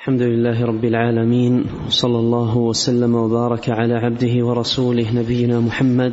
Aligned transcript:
الحمد 0.00 0.22
لله 0.22 0.64
رب 0.64 0.84
العالمين 0.84 1.64
صلى 1.88 2.18
الله 2.18 2.58
وسلم 2.58 3.14
وبارك 3.14 3.70
على 3.70 3.94
عبده 3.94 4.46
ورسوله 4.46 5.14
نبينا 5.14 5.60
محمد 5.60 6.12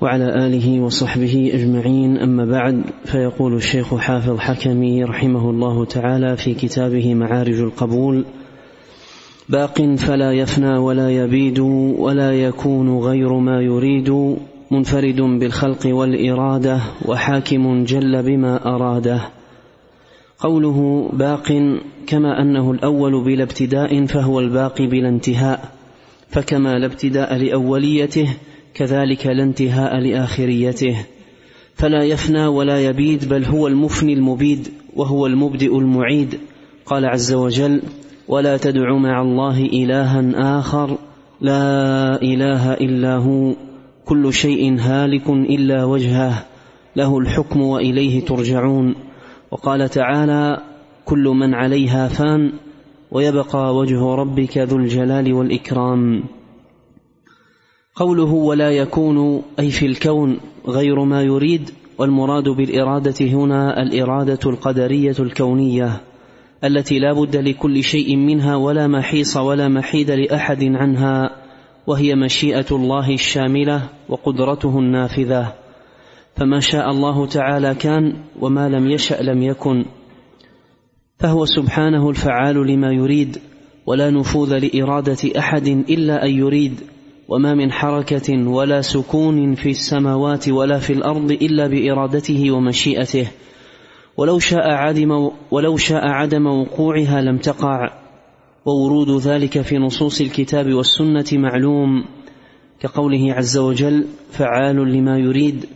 وعلى 0.00 0.46
آله 0.46 0.80
وصحبه 0.80 1.50
أجمعين. 1.54 2.18
أما 2.18 2.44
بعد 2.44 2.82
فيقول 3.04 3.54
الشيخ 3.54 3.94
حافظ 3.94 4.38
حكمي 4.38 5.04
رحمه 5.04 5.50
الله 5.50 5.84
تعالى 5.84 6.36
في 6.36 6.54
كتابه 6.54 7.14
معارج 7.14 7.60
القبول 7.60 8.24
باق 9.48 9.94
فلا 9.96 10.32
يفنى 10.32 10.78
ولا 10.78 11.10
يبيد 11.10 11.58
ولا 11.98 12.32
يكون 12.32 12.98
غير 12.98 13.38
ما 13.38 13.60
يريد 13.60 14.36
منفرد 14.70 15.20
بالخلق 15.20 15.86
والإرادة 15.86 16.80
وحاكم 17.06 17.84
جل 17.84 18.22
بما 18.22 18.74
أراده. 18.74 19.20
قوله 20.44 21.10
باق 21.12 21.52
كما 22.06 22.42
أنه 22.42 22.70
الأول 22.70 23.24
بلا 23.24 23.42
ابتداء 23.42 24.06
فهو 24.06 24.40
الباقي 24.40 24.86
بلا 24.86 25.08
انتهاء 25.08 25.72
فكما 26.28 26.78
لا 26.78 26.86
ابتداء 26.86 27.36
لأوليته 27.36 28.28
كذلك 28.74 29.26
لا 29.26 29.42
انتهاء 29.42 29.98
لآخريته. 29.98 30.96
فلا 31.74 32.02
يفنى 32.04 32.46
ولا 32.46 32.80
يبيد 32.80 33.28
بل 33.28 33.44
هو 33.44 33.66
المفني 33.66 34.12
المبيد 34.12 34.68
وهو 34.96 35.26
المبدئ 35.26 35.78
المعيد. 35.78 36.38
قال 36.86 37.04
عز 37.04 37.32
وجل 37.32 37.82
ولا 38.28 38.56
تدع 38.56 38.96
مع 38.96 39.22
الله 39.22 39.60
إلها 39.60 40.58
آخر 40.58 40.98
لا 41.40 42.22
إله 42.22 42.72
إلا 42.72 43.16
هو 43.16 43.54
كل 44.04 44.32
شيء 44.32 44.76
هالك 44.78 45.28
إلا 45.28 45.84
وجهه 45.84 46.46
له 46.96 47.18
الحكم 47.18 47.60
وإليه 47.62 48.24
ترجعون. 48.24 48.94
وقال 49.54 49.88
تعالى 49.88 50.60
كل 51.04 51.24
من 51.28 51.54
عليها 51.54 52.08
فان 52.08 52.52
ويبقى 53.10 53.74
وجه 53.74 54.14
ربك 54.14 54.58
ذو 54.58 54.76
الجلال 54.76 55.32
والإكرام. 55.32 56.24
قوله 57.94 58.32
ولا 58.32 58.70
يكون 58.70 59.42
أي 59.58 59.70
في 59.70 59.86
الكون 59.86 60.40
غير 60.68 61.04
ما 61.04 61.22
يريد 61.22 61.70
والمراد 61.98 62.48
بالإرادة 62.48 63.26
هنا 63.26 63.82
الإرادة 63.82 64.38
القدرية 64.46 65.14
الكونية 65.20 66.00
التي 66.64 66.98
لا 66.98 67.12
بد 67.12 67.36
لكل 67.36 67.82
شيء 67.82 68.16
منها 68.16 68.56
ولا 68.56 68.86
محيص 68.86 69.36
ولا 69.36 69.68
محيد 69.68 70.10
لأحد 70.10 70.64
عنها 70.64 71.30
وهي 71.86 72.14
مشيئة 72.14 72.66
الله 72.70 73.14
الشاملة 73.14 73.82
وقدرته 74.08 74.78
النافذة. 74.78 75.63
فما 76.36 76.60
شاء 76.60 76.90
الله 76.90 77.26
تعالى 77.26 77.74
كان 77.74 78.12
وما 78.40 78.68
لم 78.68 78.90
يشأ 78.90 79.22
لم 79.22 79.42
يكن 79.42 79.84
فهو 81.18 81.44
سبحانه 81.44 82.10
الفعال 82.10 82.66
لما 82.66 82.92
يريد 82.92 83.38
ولا 83.86 84.10
نفوذ 84.10 84.58
لإرادة 84.58 85.38
أحد 85.38 85.68
إلا 85.68 86.24
أن 86.24 86.30
يريد 86.30 86.80
وما 87.28 87.54
من 87.54 87.72
حركة 87.72 88.48
ولا 88.48 88.80
سكون 88.80 89.54
في 89.54 89.70
السماوات 89.70 90.48
ولا 90.48 90.78
في 90.78 90.92
الأرض 90.92 91.32
إلا 91.32 91.66
بإرادته 91.66 92.50
ومشيئته 92.50 93.28
ولو 94.16 94.38
شاء 94.38 94.70
عدم 94.70 95.30
ولو 95.50 95.76
شاء 95.76 96.06
عدم 96.06 96.46
وقوعها 96.46 97.20
لم 97.20 97.38
تقع 97.38 97.90
وورود 98.66 99.10
ذلك 99.20 99.60
في 99.60 99.78
نصوص 99.78 100.20
الكتاب 100.20 100.74
والسنة 100.74 101.26
معلوم 101.32 102.04
كقوله 102.80 103.34
عز 103.34 103.58
وجل 103.58 104.06
فعال 104.30 104.76
لما 104.76 105.18
يريد 105.18 105.66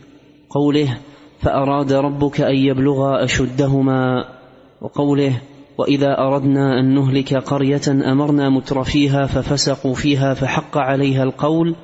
قوله 0.49 0.97
فأراد 1.41 1.93
ربك 1.93 2.41
أن 2.41 2.55
يبلغا 2.55 3.23
أشدهما. 3.23 4.25
وقوله 4.81 5.41
وإذا 5.77 6.17
أردنا 6.19 6.79
أن 6.79 6.95
نهلك 6.95 7.33
قرية 7.33 7.81
أمرنا 7.87 8.49
متر 8.49 8.83
فيها 8.83 9.25
ففسقوا 9.25 9.95
فيها 9.95 10.33
فحق 10.33 10.77
عليها 10.77 11.23
القول 11.23 11.75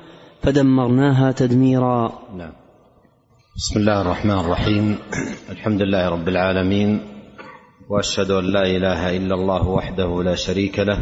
فدمرناها 0.42 1.32
تدميرا. 1.32 2.12
نعم. 2.36 2.52
بسم 3.56 3.80
الله 3.80 4.00
الرحمن 4.00 4.38
الرحيم. 4.38 4.98
الحمد 5.50 5.82
لله 5.82 6.08
رب 6.08 6.28
العالمين 6.28 7.00
وأشهد 7.88 8.30
أن 8.30 8.44
لا 8.44 8.62
إله 8.62 9.16
إلا 9.16 9.34
الله 9.34 9.68
وحده 9.68 10.22
لا 10.22 10.34
شريك 10.34 10.78
له 10.78 10.98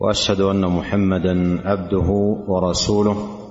وأشهد 0.00 0.40
أن 0.40 0.60
محمدا 0.60 1.60
عبده 1.68 2.08
ورسوله. 2.48 3.41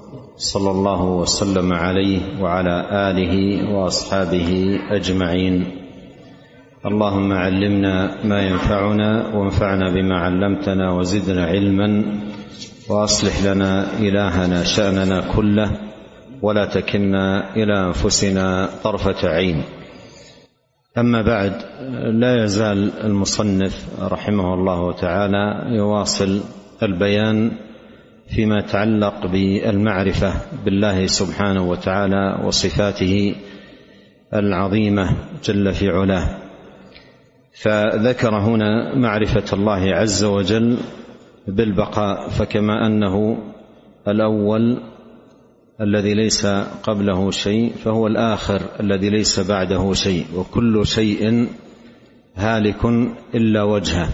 صلى 0.42 0.72
الله 0.72 1.04
وسلم 1.06 1.74
عليه 1.74 2.42
وعلى 2.42 2.76
آله 3.10 3.34
وأصحابه 3.74 4.80
أجمعين. 4.90 5.66
اللهم 6.86 7.34
علمنا 7.34 8.26
ما 8.26 8.42
ينفعنا 8.42 9.38
وانفعنا 9.38 9.90
بما 9.90 10.18
علمتنا 10.18 10.92
وزدنا 10.92 11.46
علما 11.46 12.06
وأصلح 12.90 13.44
لنا 13.46 14.00
إلهنا 14.00 14.64
شأننا 14.64 15.22
كله 15.36 15.72
ولا 16.42 16.66
تكلنا 16.66 17.56
إلى 17.56 17.86
أنفسنا 17.88 18.70
طرفة 18.84 19.30
عين. 19.30 19.64
أما 20.98 21.22
بعد 21.22 21.54
لا 22.18 22.44
يزال 22.44 22.92
المصنف 23.04 24.02
رحمه 24.02 24.54
الله 24.54 24.94
تعالى 24.94 25.76
يواصل 25.78 26.42
البيان 26.84 27.52
فيما 28.36 28.60
يتعلق 28.60 29.26
بالمعرفة 29.26 30.34
بالله 30.66 31.06
سبحانه 31.08 31.70
وتعالى 31.70 32.46
وصفاته 32.46 33.36
العظيمة 34.34 35.16
جل 35.44 35.74
في 35.74 35.90
علاه. 35.90 36.38
فذكر 37.54 38.36
هنا 38.36 38.96
معرفة 38.96 39.54
الله 39.54 39.96
عز 39.96 40.24
وجل 40.24 40.78
بالبقاء 41.48 42.30
فكما 42.30 42.88
أنه 42.88 43.38
الأول 44.08 44.82
الذي 45.82 46.14
ليس 46.14 46.46
قبله 46.84 47.32
شيء 47.32 47.74
فهو 47.84 48.08
الآخر 48.08 48.62
الذي 48.80 49.10
ليس 49.10 49.40
بعده 49.40 49.94
شيء 49.94 50.26
وكل 50.36 50.88
شيء 50.88 51.48
هالك 52.36 52.86
إلا 53.36 53.64
وجهه. 53.64 54.10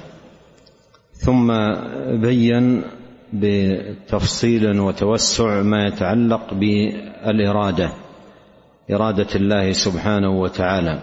ثم 1.14 1.48
بين 2.22 2.84
بتفصيل 3.34 4.80
وتوسع 4.80 5.62
ما 5.62 5.88
يتعلق 5.88 6.54
بالإرادة 6.54 7.92
إرادة 8.92 9.28
الله 9.36 9.72
سبحانه 9.72 10.42
وتعالى. 10.42 11.00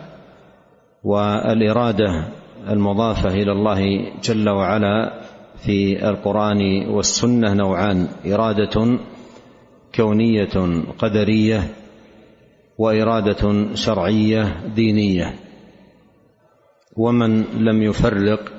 والإرادة 1.04 2.28
المضافة 2.68 3.28
إلى 3.28 3.52
الله 3.52 4.12
جل 4.24 4.48
وعلا 4.48 5.20
في 5.56 6.08
القرآن 6.08 6.86
والسنة 6.88 7.54
نوعان 7.54 8.08
إرادة 8.26 8.98
كونية 9.94 10.82
قدرية 10.98 11.60
وإرادة 12.78 13.74
شرعية 13.74 14.62
دينية. 14.74 15.34
ومن 16.96 17.42
لم 17.42 17.82
يفرق 17.82 18.52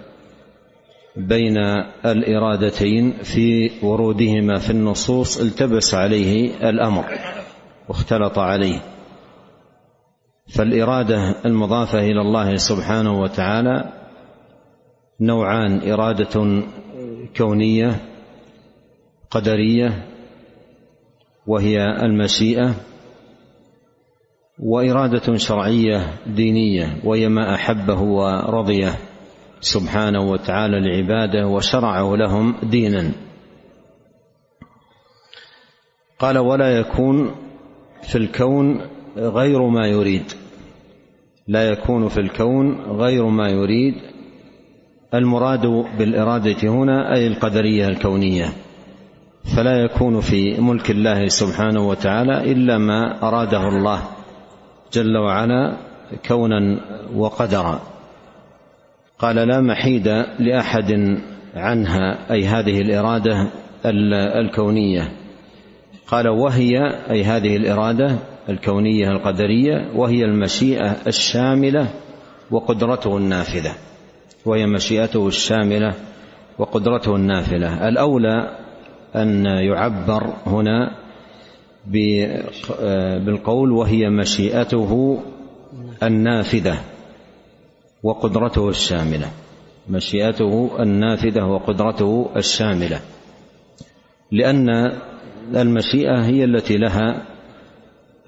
بين 1.17 1.57
الإرادتين 2.05 3.11
في 3.23 3.71
ورودهما 3.83 4.59
في 4.59 4.69
النصوص 4.69 5.41
التبس 5.41 5.93
عليه 5.93 6.51
الأمر 6.69 7.05
واختلط 7.89 8.39
عليه. 8.39 8.79
فالإرادة 10.55 11.35
المضافة 11.45 11.99
إلى 11.99 12.21
الله 12.21 12.55
سبحانه 12.55 13.21
وتعالى 13.21 13.93
نوعان 15.21 15.91
إرادة 15.91 16.63
كونية 17.37 17.95
قدرية 19.31 20.05
وهي 21.47 21.85
المشيئة 22.05 22.75
وإرادة 24.59 25.37
شرعية 25.37 26.13
دينية 26.27 26.97
وهي 27.03 27.29
ما 27.29 27.55
أحبه 27.55 28.01
ورضيه. 28.01 28.97
سبحانه 29.59 30.29
وتعالى 30.31 30.79
لعباده 30.79 31.47
وشرعه 31.47 32.15
لهم 32.15 32.55
دينا. 32.63 33.11
قال 36.19 36.37
ولا 36.37 36.79
يكون 36.79 37.35
في 38.03 38.17
الكون 38.17 38.81
غير 39.17 39.67
ما 39.67 39.87
يريد. 39.87 40.31
لا 41.47 41.69
يكون 41.69 42.07
في 42.07 42.19
الكون 42.19 42.81
غير 42.81 43.25
ما 43.25 43.49
يريد. 43.49 43.95
المراد 45.13 45.65
بالإرادة 45.97 46.69
هنا 46.69 47.13
أي 47.13 47.27
القدرية 47.27 47.87
الكونية. 47.87 48.49
فلا 49.55 49.83
يكون 49.83 50.19
في 50.19 50.61
ملك 50.61 50.91
الله 50.91 51.27
سبحانه 51.27 51.87
وتعالى 51.87 52.51
إلا 52.51 52.77
ما 52.77 53.27
أراده 53.27 53.67
الله 53.67 54.01
جل 54.93 55.17
وعلا 55.17 55.77
كونا 56.27 56.79
وقدرا. 57.15 57.94
قال 59.19 59.35
لا 59.35 59.61
محيد 59.61 60.07
لأحد 60.39 61.19
عنها 61.55 62.31
أي 62.31 62.45
هذه 62.45 62.81
الإرادة 62.81 63.51
الكونية. 64.39 65.11
قال 66.07 66.27
وهي 66.27 66.77
أي 67.09 67.23
هذه 67.23 67.55
الإرادة 67.55 68.15
الكونية 68.49 69.11
القدرية 69.11 69.91
وهي 69.95 70.25
المشيئة 70.25 70.95
الشاملة 71.07 71.87
وقدرته 72.51 73.17
النافذة. 73.17 73.73
وهي 74.45 74.65
مشيئته 74.65 75.27
الشاملة 75.27 75.93
وقدرته 76.57 77.15
النافلة. 77.15 77.87
الأولى 77.87 78.57
أن 79.15 79.45
يعبر 79.45 80.33
هنا 80.45 80.91
بالقول 83.25 83.71
وهي 83.71 84.09
مشيئته 84.09 85.19
النافذة. 86.03 86.77
وقدرته 88.05 88.69
الشاملة 88.69 89.31
مشيئته 89.89 90.71
النافذة 90.79 91.45
وقدرته 91.45 92.29
الشاملة. 92.35 92.99
لأن 94.31 94.69
المشيئة 95.55 96.25
هي 96.25 96.43
التي 96.43 96.77
لها 96.77 97.25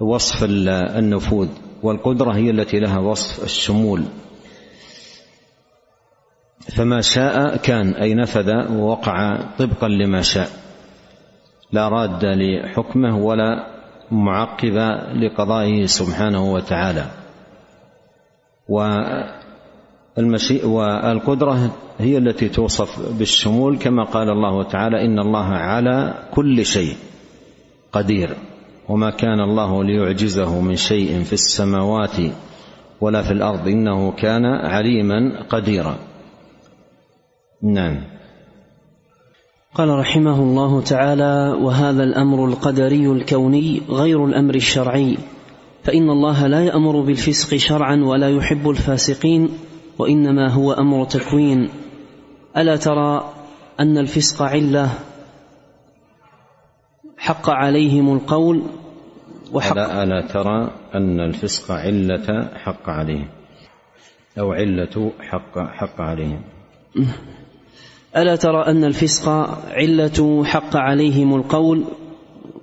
وصف 0.00 0.44
النفوذ 0.98 1.48
والقدرة 1.82 2.32
هي 2.32 2.50
التي 2.50 2.80
لها 2.80 2.98
وصف 2.98 3.44
الشمول. 3.44 4.04
فما 6.76 7.00
شاء 7.00 7.56
كان 7.56 7.94
أي 7.94 8.14
نفذ 8.14 8.72
ووقع 8.72 9.40
طبقا 9.58 9.88
لما 9.88 10.22
شاء. 10.22 10.48
لا 11.72 11.88
راد 11.88 12.24
لحكمه 12.24 13.18
ولا 13.18 13.66
معقب 14.10 14.76
لقضائه 15.14 15.86
سبحانه 15.86 16.52
وتعالى. 16.52 17.04
والمشيء 20.18 20.66
والقدرة 20.66 21.70
هي 21.98 22.18
التي 22.18 22.48
توصف 22.48 23.18
بالشمول 23.18 23.78
كما 23.78 24.04
قال 24.04 24.28
الله 24.30 24.62
تعالى 24.62 25.04
إن 25.04 25.18
الله 25.18 25.46
على 25.46 26.14
كل 26.34 26.66
شيء 26.66 26.96
قدير 27.92 28.36
وما 28.88 29.10
كان 29.10 29.40
الله 29.40 29.84
ليعجزه 29.84 30.60
من 30.60 30.76
شيء 30.76 31.22
في 31.22 31.32
السماوات 31.32 32.16
ولا 33.00 33.22
في 33.22 33.30
الأرض 33.30 33.68
إنه 33.68 34.12
كان 34.12 34.44
عليما 34.44 35.42
قديرا. 35.48 35.96
نعم. 37.62 37.96
قال 39.74 39.88
رحمه 39.88 40.42
الله 40.42 40.80
تعالى 40.80 41.58
وهذا 41.62 42.04
الأمر 42.04 42.44
القدري 42.46 43.06
الكوني 43.06 43.82
غير 43.88 44.24
الأمر 44.24 44.54
الشرعي 44.54 45.18
فإن 45.84 46.10
الله 46.10 46.46
لا 46.46 46.64
يأمر 46.64 47.00
بالفسق 47.00 47.56
شرعا 47.56 47.96
ولا 47.96 48.30
يحب 48.30 48.70
الفاسقين 48.70 49.48
وإنما 49.98 50.52
هو 50.52 50.72
أمر 50.72 51.04
تكوين. 51.04 51.68
ألا 52.56 52.76
ترى 52.76 53.34
أن 53.80 53.98
الفسق 53.98 54.42
علة؟ 54.42 54.88
حق 57.18 57.50
عليهم 57.50 58.12
القول 58.12 58.62
وحق 59.52 59.72
ألا, 59.72 60.02
ألا 60.02 60.20
ترى 60.26 60.70
أن 60.94 61.20
الفسق 61.20 61.70
علة 61.70 62.50
حق 62.54 62.88
عليهم. 62.88 63.28
أو 64.38 64.52
علة 64.52 65.12
حق 65.20 65.58
حق 65.58 66.00
عليهم. 66.00 66.42
ألا 68.16 68.36
ترى 68.36 68.66
أن 68.66 68.84
الفسق 68.84 69.28
علة 69.70 70.44
حق 70.44 70.76
عليهم 70.76 71.34
القول 71.34 71.84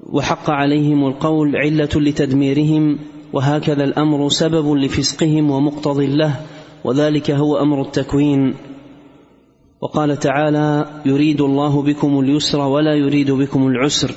وحق 0.09 0.49
عليهم 0.49 1.07
القول 1.07 1.55
علة 1.55 1.89
لتدميرهم 1.95 2.99
وهكذا 3.33 3.83
الأمر 3.83 4.29
سبب 4.29 4.73
لفسقهم 4.73 5.51
ومقتض 5.51 5.99
له؟ 5.99 6.35
وذلك 6.85 7.31
هو 7.31 7.57
أمر 7.57 7.81
التكوين. 7.81 8.53
وقال 9.81 10.17
تعالى 10.17 10.85
يريد 11.05 11.41
الله 11.41 11.81
بكم 11.81 12.19
اليسر 12.19 12.59
ولا 12.59 12.93
يريد 12.93 13.31
بكم 13.31 13.67
العسر. 13.67 14.11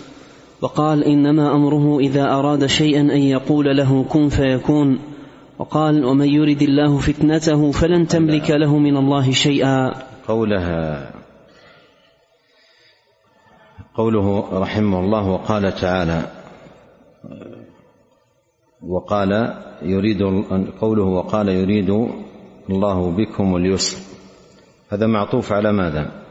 وقال 0.62 1.04
إنما 1.04 1.54
أمره 1.54 1.98
إذا 1.98 2.24
أراد 2.32 2.66
شيئا 2.66 3.00
أن 3.00 3.22
يقول 3.22 3.76
له 3.76 4.04
كن 4.04 4.28
فيكون. 4.28 4.98
وقال 5.58 6.04
ومن 6.04 6.28
يرد 6.28 6.62
الله 6.62 6.98
فتنته 6.98 7.70
فلن 7.70 8.06
تملك 8.06 8.50
له 8.50 8.78
من 8.78 8.96
الله 8.96 9.30
شيئا. 9.30 9.92
قولها. 10.28 11.10
قوله 13.94 14.60
رحمه 14.60 15.00
الله 15.00 15.28
وقال 15.28 15.74
تعالى 15.74 16.22
وقال 18.88 19.54
يريد 19.82 20.22
قوله 20.80 21.02
وقال 21.02 21.48
يريد 21.48 22.08
الله 22.70 23.10
بكم 23.10 23.56
اليسر. 23.56 23.98
هذا 24.90 25.06
معطوف 25.06 25.52
على 25.52 25.72
ماذا؟ 25.72 26.28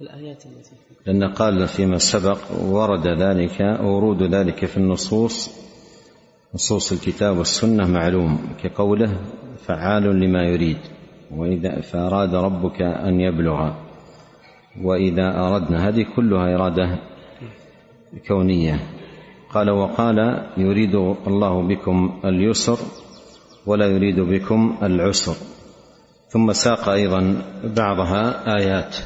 الآيات 0.00 0.46
التي 0.46 0.76
لأن 1.06 1.32
قال 1.32 1.68
فيما 1.68 1.98
سبق 1.98 2.38
ورد 2.60 3.06
ذلك 3.06 3.60
ورود 3.80 4.22
ذلك 4.22 4.64
في 4.64 4.76
النصوص 4.76 5.50
نصوص 6.54 6.92
الكتاب 6.92 7.38
والسنة 7.38 7.86
معلوم 7.88 8.38
كقوله 8.62 9.16
فعال 9.66 10.02
لما 10.02 10.42
يريد 10.44 10.78
وإذا 11.30 11.80
فأراد 11.80 12.34
ربك 12.34 12.82
أن 12.82 13.20
يبلغ 13.20 13.72
وإذا 14.82 15.38
أردنا 15.38 15.88
هذه 15.88 16.06
كلها 16.16 16.54
إرادة 16.54 16.98
كونية. 18.28 18.80
قال 19.50 19.70
وقال 19.70 20.46
يريد 20.56 20.94
الله 21.26 21.62
بكم 21.62 22.20
اليسر 22.24 22.78
ولا 23.66 23.86
يريد 23.86 24.20
بكم 24.20 24.76
العسر. 24.82 25.36
ثم 26.28 26.52
ساق 26.52 26.88
أيضا 26.88 27.42
بعضها 27.64 28.56
آيات. 28.58 28.96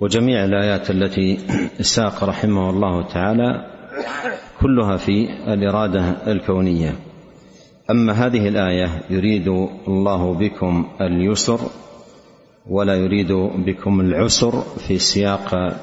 وجميع 0.00 0.44
الآيات 0.44 0.90
التي 0.90 1.38
ساق 1.80 2.24
رحمه 2.24 2.70
الله 2.70 3.02
تعالى 3.02 3.66
كلها 4.60 4.96
في 4.96 5.28
الإرادة 5.48 6.32
الكونية. 6.32 6.96
أما 7.90 8.12
هذه 8.12 8.48
الآية 8.48 9.02
يريد 9.10 9.48
الله 9.88 10.34
بكم 10.34 10.88
اليسر 11.00 11.60
ولا 12.66 12.94
يريد 12.94 13.32
بكم 13.66 14.00
العسر 14.00 14.60
في 14.60 14.98
سياق 14.98 15.76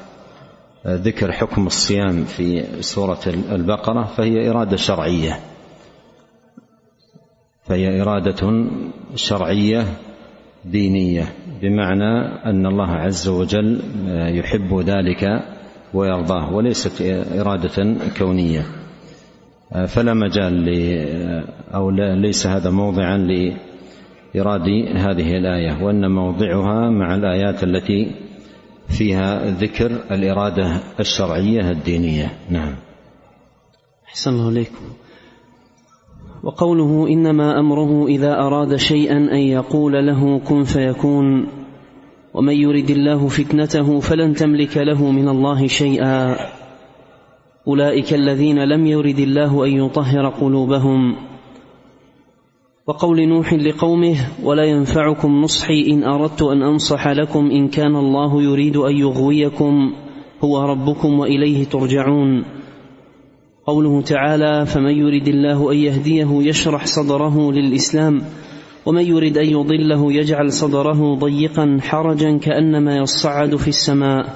ذكر 0.86 1.32
حكم 1.32 1.66
الصيام 1.66 2.24
في 2.24 2.64
سورة 2.80 3.20
البقرة 3.26 4.04
فهي 4.04 4.50
إرادة 4.50 4.76
شرعية. 4.76 5.40
فهي 7.68 8.02
إرادة 8.02 8.64
شرعية 9.14 9.86
دينية 10.64 11.32
بمعنى 11.62 12.44
أن 12.44 12.66
الله 12.66 12.90
عز 12.90 13.28
وجل 13.28 13.80
يحب 14.08 14.80
ذلك 14.80 15.42
ويرضاه 15.94 16.54
وليست 16.54 17.02
إرادة 17.38 17.96
كونية. 18.18 18.66
فلا 19.86 20.14
مجال 20.14 20.68
أو 21.74 21.90
ليس 21.90 22.46
هذا 22.46 22.70
موضعا 22.70 23.28
إيراد 24.34 24.68
هذه 24.96 25.36
الآية 25.36 25.82
وأن 25.82 26.10
موضعها 26.10 26.90
مع 26.90 27.14
الآيات 27.14 27.64
التي 27.64 28.14
فيها 28.88 29.50
ذكر 29.50 29.90
الإرادة 30.10 30.80
الشرعية 31.00 31.70
الدينية. 31.70 32.32
نعم. 32.50 32.74
أحسن 34.08 34.30
الله 34.30 34.46
عليكم 34.46 34.84
وقوله 36.42 37.08
إنما 37.08 37.60
أمره 37.60 38.06
إذا 38.06 38.40
أراد 38.40 38.76
شيئا 38.76 39.16
أن 39.16 39.38
يقول 39.38 40.06
له 40.06 40.38
كن 40.38 40.62
فيكون 40.62 41.46
ومن 42.34 42.54
يرد 42.54 42.90
الله 42.90 43.28
فتنته 43.28 44.00
فلن 44.00 44.34
تملك 44.34 44.76
له 44.76 45.10
من 45.10 45.28
الله 45.28 45.66
شيئا 45.66 46.36
أولئك 47.68 48.14
الذين 48.14 48.58
لم 48.58 48.86
يرد 48.86 49.18
الله 49.18 49.64
أن 49.64 49.70
يطهر 49.70 50.28
قلوبهم 50.28 51.16
وقول 52.86 53.28
نوح 53.28 53.54
لقومه 53.54 54.16
ولا 54.42 54.64
ينفعكم 54.64 55.40
نصحي 55.40 55.86
إن 55.90 56.04
أردت 56.04 56.42
أن 56.42 56.62
أنصح 56.62 57.08
لكم 57.08 57.50
إن 57.50 57.68
كان 57.68 57.96
الله 57.96 58.42
يريد 58.42 58.76
أن 58.76 58.96
يغويكم 58.96 59.92
هو 60.44 60.62
ربكم 60.62 61.18
وإليه 61.18 61.64
ترجعون 61.64 62.44
قوله 63.68 64.00
تعالى 64.00 64.66
فمن 64.66 64.90
يرد 64.90 65.28
الله 65.28 65.72
ان 65.72 65.76
يهديه 65.76 66.28
يشرح 66.30 66.86
صدره 66.86 67.52
للاسلام 67.52 68.22
ومن 68.86 69.02
يرد 69.02 69.38
ان 69.38 69.46
يضله 69.46 70.12
يجعل 70.12 70.52
صدره 70.52 71.14
ضيقا 71.14 71.78
حرجا 71.82 72.38
كانما 72.38 72.96
يصعد 72.96 73.56
في 73.56 73.68
السماء. 73.68 74.26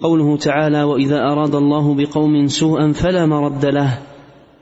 قوله 0.00 0.36
تعالى 0.36 0.82
واذا 0.82 1.16
اراد 1.16 1.54
الله 1.54 1.94
بقوم 1.94 2.46
سوءا 2.46 2.92
فلا 2.92 3.26
مرد 3.26 3.64
له 3.66 3.98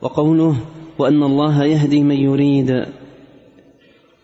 وقوله 0.03 0.57
وأن 0.99 1.23
الله 1.23 1.65
يهدي 1.65 2.03
من 2.03 2.17
يريد. 2.17 2.71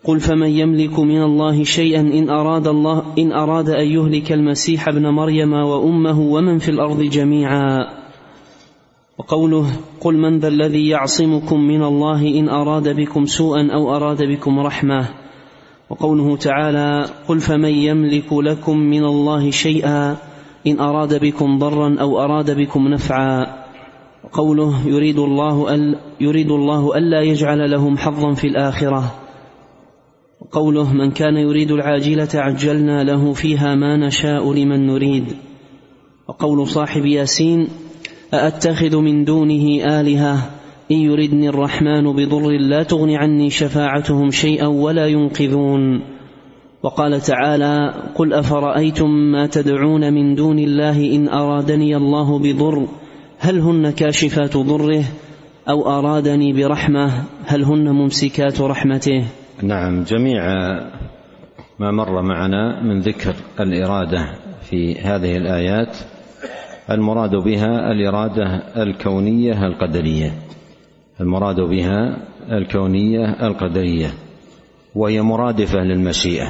قل 0.03 0.19
فمن 0.19 0.49
يملك 0.49 0.99
من 0.99 1.21
الله 1.21 1.63
شيئا 1.63 2.01
إن 2.01 2.29
أراد 2.29 2.67
الله 2.67 3.03
إن 3.17 3.31
أراد 3.31 3.69
أن 3.69 3.87
يهلك 3.87 4.31
المسيح 4.31 4.87
ابن 4.87 5.07
مريم 5.07 5.53
وأمه 5.53 6.19
ومن 6.19 6.59
في 6.59 6.69
الأرض 6.69 7.01
جميعا. 7.01 8.04
وقوله 9.17 9.65
قل 10.01 10.17
من 10.17 10.39
ذا 10.39 10.47
الذي 10.47 10.87
يعصمكم 10.87 11.59
من 11.59 11.83
الله 11.83 12.39
إن 12.39 12.49
أراد 12.49 12.95
بكم 12.95 13.25
سوءا 13.25 13.69
أو 13.73 13.95
أراد 13.95 14.23
بكم 14.23 14.59
رحمة. 14.59 15.09
وقوله 15.89 16.37
تعالى 16.37 17.05
قل 17.27 17.39
فمن 17.39 17.69
يملك 17.69 18.33
لكم 18.33 18.77
من 18.77 19.03
الله 19.05 19.51
شيئا 19.51 20.17
إن 20.67 20.79
أراد 20.79 21.21
بكم 21.21 21.59
ضرا 21.59 21.95
أو 21.99 22.19
أراد 22.19 22.57
بكم 22.57 22.87
نفعا. 22.87 23.65
قوله 24.33 24.87
يريد 24.87 25.19
الله 25.19 25.73
أل 25.73 25.99
يريد 26.21 26.51
الله 26.51 26.97
ألا 26.97 27.21
يجعل 27.21 27.71
لهم 27.71 27.97
حظا 27.97 28.33
في 28.33 28.47
الآخرة. 28.47 29.15
قوله 30.51 30.93
من 30.93 31.11
كان 31.11 31.37
يريد 31.37 31.71
العاجلة 31.71 32.29
عجلنا 32.33 33.03
له 33.03 33.33
فيها 33.33 33.75
ما 33.75 33.97
نشاء 33.97 34.53
لمن 34.53 34.87
نريد. 34.87 35.35
وقول 36.27 36.67
صاحب 36.67 37.05
ياسين 37.05 37.67
أأتخذ 38.33 38.97
من 38.97 39.25
دونه 39.25 39.83
آلهة؟ 39.99 40.37
إن 40.91 40.95
يردني 40.95 41.49
الرحمن 41.49 42.13
بضر 42.13 42.49
لا 42.49 42.83
تغن 42.83 43.15
عني 43.15 43.49
شفاعتهم 43.49 44.31
شيئا 44.31 44.67
ولا 44.67 45.07
ينقذون. 45.07 46.01
وقال 46.83 47.21
تعالى 47.21 47.93
قل 48.15 48.33
أفرأيتم 48.33 49.09
ما 49.09 49.47
تدعون 49.47 50.13
من 50.13 50.35
دون 50.35 50.59
الله 50.59 51.15
إن 51.15 51.27
أرادني 51.29 51.95
الله 51.95 52.39
بضر؟ 52.39 52.87
هل 53.39 53.59
هن 53.59 53.89
كاشفات 53.89 54.57
ضره؟ 54.57 55.03
أو 55.69 55.99
أرادني 55.99 56.53
برحمة؟ 56.53 57.11
هل 57.45 57.63
هن 57.63 57.89
ممسكات 57.89 58.61
رحمته؟ 58.61 59.25
نعم 59.63 60.03
جميع 60.03 60.43
ما 61.79 61.91
مر 61.91 62.21
معنا 62.21 62.83
من 62.83 62.99
ذكر 62.99 63.35
الإرادة 63.59 64.25
في 64.69 64.95
هذه 64.95 65.37
الآيات. 65.37 65.97
المراد 66.91 67.35
بها 67.35 67.91
الإرادة 67.91 68.43
الكونية 68.83 69.65
القدرية. 69.65 70.33
المراد 71.21 71.59
بها 71.61 72.17
الكونية 72.51 73.47
القدرية. 73.47 74.07
وهي 74.95 75.21
مرادفة 75.21 75.79
للمشيئة. 75.79 76.47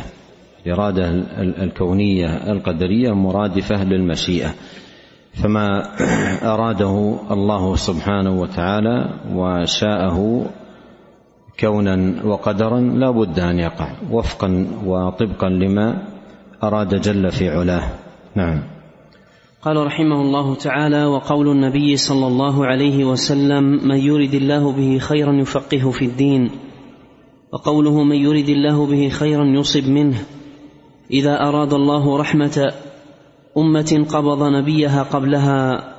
الإرادة 0.65 1.09
الكونية 1.39 2.27
القدرية 2.27 3.11
مرادفة 3.11 3.83
للمشيئة. 3.83 4.49
فما 5.33 5.83
أراده 6.53 7.19
الله 7.31 7.75
سبحانه 7.75 8.41
وتعالى 8.41 9.09
وشاءه 9.33 10.45
كونا 11.59 12.15
وقدرا 12.25 12.79
لا 12.79 13.11
بد 13.11 13.39
أن 13.39 13.59
يقع. 13.59 13.91
وفقا 14.11 14.67
وطبقا 14.85 15.49
لما 15.49 16.03
أراد 16.63 17.01
جل 17.01 17.31
في 17.31 17.49
علاه. 17.49 17.89
نعم. 18.35 18.74
قال 19.65 19.85
رحمه 19.85 20.21
الله 20.21 20.55
تعالى 20.55 21.05
وقول 21.05 21.47
النبي 21.47 21.97
صلى 21.97 22.27
الله 22.27 22.65
عليه 22.65 23.05
وسلم 23.05 23.63
من 23.63 23.97
يرد 23.97 24.33
الله 24.33 24.71
به 24.71 24.97
خيرا 24.97 25.33
يفقهه 25.33 25.91
في 25.91 26.05
الدين 26.05 26.49
وقوله 27.53 28.03
من 28.03 28.15
يرد 28.15 28.49
الله 28.49 28.85
به 28.85 29.09
خيرا 29.09 29.45
يصب 29.45 29.89
منه 29.89 30.17
إذا 31.11 31.41
أراد 31.41 31.73
الله 31.73 32.17
رحمة 32.17 32.71
أمة 33.57 34.05
قبض 34.09 34.43
نبيها 34.43 35.03
قبلها 35.03 35.93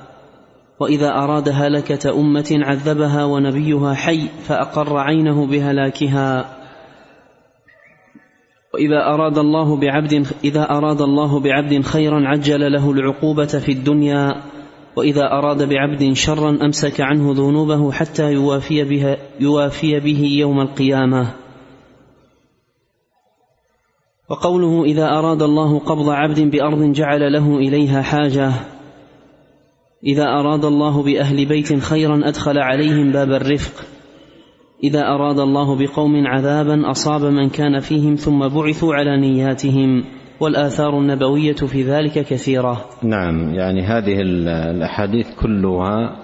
وإذا 0.79 1.09
أراد 1.09 1.49
هلكة 1.49 2.19
أمة 2.19 2.49
عذبها 2.51 3.25
ونبيها 3.25 3.93
حي 3.93 4.27
فأقر 4.47 4.97
عينه 4.97 5.45
بهلاكها. 5.45 6.56
وإذا 8.73 9.13
أراد 9.13 9.37
الله 9.37 9.75
بعبد 9.75 10.27
إذا 10.43 10.69
أراد 10.71 11.01
الله 11.01 11.39
بعبد 11.39 11.81
خيرا 11.81 12.27
عجل 12.27 12.71
له 12.71 12.91
العقوبة 12.91 13.45
في 13.45 13.71
الدنيا 13.71 14.43
وإذا 14.97 15.31
أراد 15.31 15.69
بعبد 15.69 16.13
شرا 16.13 16.49
أمسك 16.49 17.01
عنه 17.01 17.33
ذنوبه 17.33 17.91
حتى 17.91 18.33
يوافي 18.33 18.83
بها 18.83 19.17
يوافي 19.39 19.99
به 19.99 20.21
يوم 20.23 20.61
القيامة. 20.61 21.33
وقوله 24.29 24.83
إذا 24.83 25.05
أراد 25.05 25.41
الله 25.41 25.79
قبض 25.79 26.09
عبد 26.09 26.39
بأرض 26.39 26.91
جعل 26.91 27.33
له 27.33 27.57
إليها 27.57 28.01
حاجة. 28.01 28.51
إذا 30.03 30.23
أراد 30.23 30.65
الله 30.65 31.03
بأهل 31.03 31.45
بيت 31.45 31.79
خيرا 31.79 32.27
أدخل 32.27 32.57
عليهم 32.57 33.11
باب 33.11 33.31
الرفق. 33.31 33.96
إذا 34.83 35.07
أراد 35.07 35.39
الله 35.39 35.75
بقوم 35.75 36.27
عذابا 36.27 36.91
أصاب 36.91 37.23
من 37.23 37.49
كان 37.49 37.79
فيهم 37.79 38.15
ثم 38.15 38.47
بعثوا 38.47 38.95
على 38.95 39.17
نياتهم 39.17 40.03
والآثار 40.39 40.99
النبوية 40.99 41.53
في 41.53 41.83
ذلك 41.83 42.11
كثيرة. 42.11 42.85
نعم 43.03 43.53
يعني 43.53 43.81
هذه 43.81 44.21
الأحاديث 44.21 45.35
كلها 45.35 46.15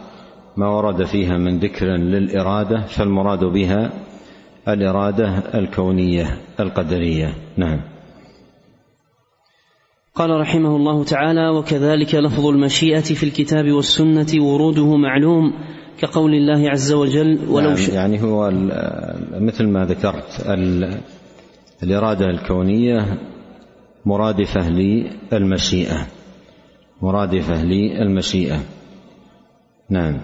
ما 0.57 0.67
ورد 0.67 1.03
فيها 1.03 1.37
من 1.37 1.59
ذكر 1.59 1.85
للإرادة 1.85 2.81
فالمراد 2.81 3.43
بها 3.43 3.91
الإرادة 4.67 5.27
الكونية 5.55 6.37
القدرية. 6.59 7.33
نعم. 7.57 7.92
قال 10.15 10.29
رحمه 10.29 10.75
الله 10.75 11.03
تعالى 11.03 11.49
وكذلك 11.49 12.15
لفظ 12.15 12.45
المشيئة 12.45 13.01
في 13.01 13.23
الكتاب 13.23 13.71
والسنة 13.71 14.45
وروده 14.45 14.95
معلوم 14.97 15.53
كقول 15.99 16.33
الله 16.33 16.69
عز 16.69 16.93
وجل 16.93 17.39
ولو 17.49 17.69
نعم 17.69 17.79
يعني 17.93 18.21
هو 18.21 18.51
مثل 19.31 19.67
ما 19.67 19.85
ذكرت 19.85 20.45
الإرادة 21.83 22.25
الكونية 22.29 23.17
مرادفة 24.05 24.69
للمشيئة 24.69 26.07
مرادفة 27.01 27.63
للمشيئة. 27.63 28.59
نعم. 29.89 30.17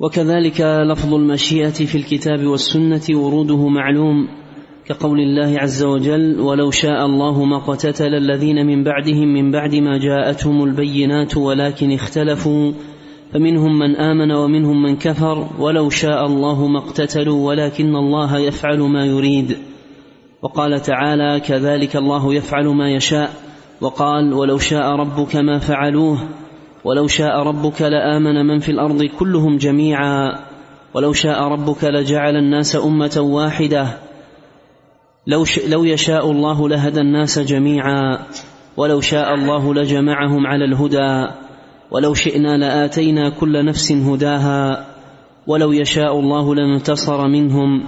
وكذلك 0.00 0.60
لفظ 0.60 1.14
المشيئة 1.14 1.70
في 1.70 1.98
الكتاب 1.98 2.46
والسنة 2.46 3.02
وروده 3.10 3.68
معلوم 3.68 4.28
كقول 4.86 5.20
الله 5.20 5.60
عز 5.60 5.82
وجل 5.82 6.40
ولو 6.40 6.70
شاء 6.70 7.06
الله 7.06 7.44
ما 7.44 7.58
قتتل 7.58 8.14
الذين 8.14 8.66
من 8.66 8.84
بعدهم 8.84 9.28
من 9.34 9.50
بعد 9.50 9.74
ما 9.74 9.98
جاءتهم 9.98 10.64
البينات 10.64 11.36
ولكن 11.36 11.92
اختلفوا 11.92 12.72
فمنهم 13.32 13.78
من 13.78 13.96
آمن 13.96 14.32
ومنهم 14.32 14.82
من 14.82 14.96
كفر 14.96 15.48
ولو 15.58 15.90
شاء 15.90 16.26
الله 16.26 16.66
ما 16.66 16.78
اقتتلوا 16.78 17.48
ولكن 17.48 17.96
الله 17.96 18.38
يفعل 18.38 18.78
ما 18.78 19.04
يريد. 19.04 19.56
وقال 20.42 20.80
تعالى 20.80 21.40
كذلك 21.40 21.96
الله 21.96 22.34
يفعل 22.34 22.66
ما 22.66 22.90
يشاء. 22.90 23.30
وقال 23.80 24.32
ولو 24.32 24.58
شاء 24.58 24.86
ربك 24.86 25.36
ما 25.36 25.58
فعلوه 25.58 26.18
ولو 26.84 27.06
شاء 27.06 27.42
ربك 27.42 27.82
لآمن 27.82 28.46
من 28.46 28.58
في 28.58 28.68
الأرض 28.72 29.04
كلهم 29.04 29.56
جميعا 29.56 30.38
ولو 30.94 31.12
شاء 31.12 31.42
ربك 31.42 31.84
لجعل 31.84 32.36
الناس 32.36 32.76
أمة 32.76 33.16
واحدة 33.20 33.86
لو, 35.26 35.44
لو 35.68 35.84
يشاء 35.84 36.30
الله 36.30 36.68
لهدى 36.68 37.00
الناس 37.00 37.38
جميعا 37.38 38.18
ولو 38.76 39.00
شاء 39.00 39.34
الله 39.34 39.74
لجمعهم 39.74 40.46
على 40.46 40.64
الهدى 40.64 41.32
ولو 41.90 42.14
شئنا 42.14 42.56
لآتينا 42.56 43.30
كل 43.30 43.64
نفس 43.64 43.92
هداها 43.92 44.86
ولو 45.46 45.72
يشاء 45.72 46.20
الله 46.20 46.54
لانتصر 46.54 47.28
منهم 47.28 47.84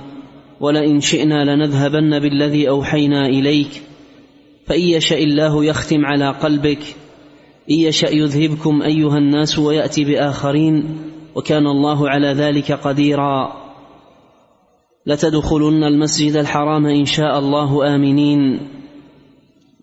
ولئن 0.60 1.00
شئنا 1.00 1.44
لنذهبن 1.44 2.18
بالذي 2.18 2.68
أوحينا 2.68 3.26
إليك. 3.26 3.82
فإن 4.66 4.80
يشا 4.80 5.18
الله 5.18 5.64
يختم 5.64 6.06
على 6.06 6.30
قلبك 6.30 6.96
إن 7.70 7.74
يشا 7.74 8.06
يذهبكم 8.06 8.82
أيها 8.82 9.18
الناس 9.18 9.58
ويأتي 9.58 10.04
بآخرين 10.04 10.98
وكان 11.34 11.66
الله 11.66 12.08
على 12.10 12.28
ذلك 12.28 12.72
قديرا. 12.72 13.65
لتدخلن 15.06 15.84
المسجد 15.84 16.36
الحرام 16.36 16.86
إن 16.86 17.04
شاء 17.04 17.38
الله 17.38 17.94
آمنين. 17.94 18.60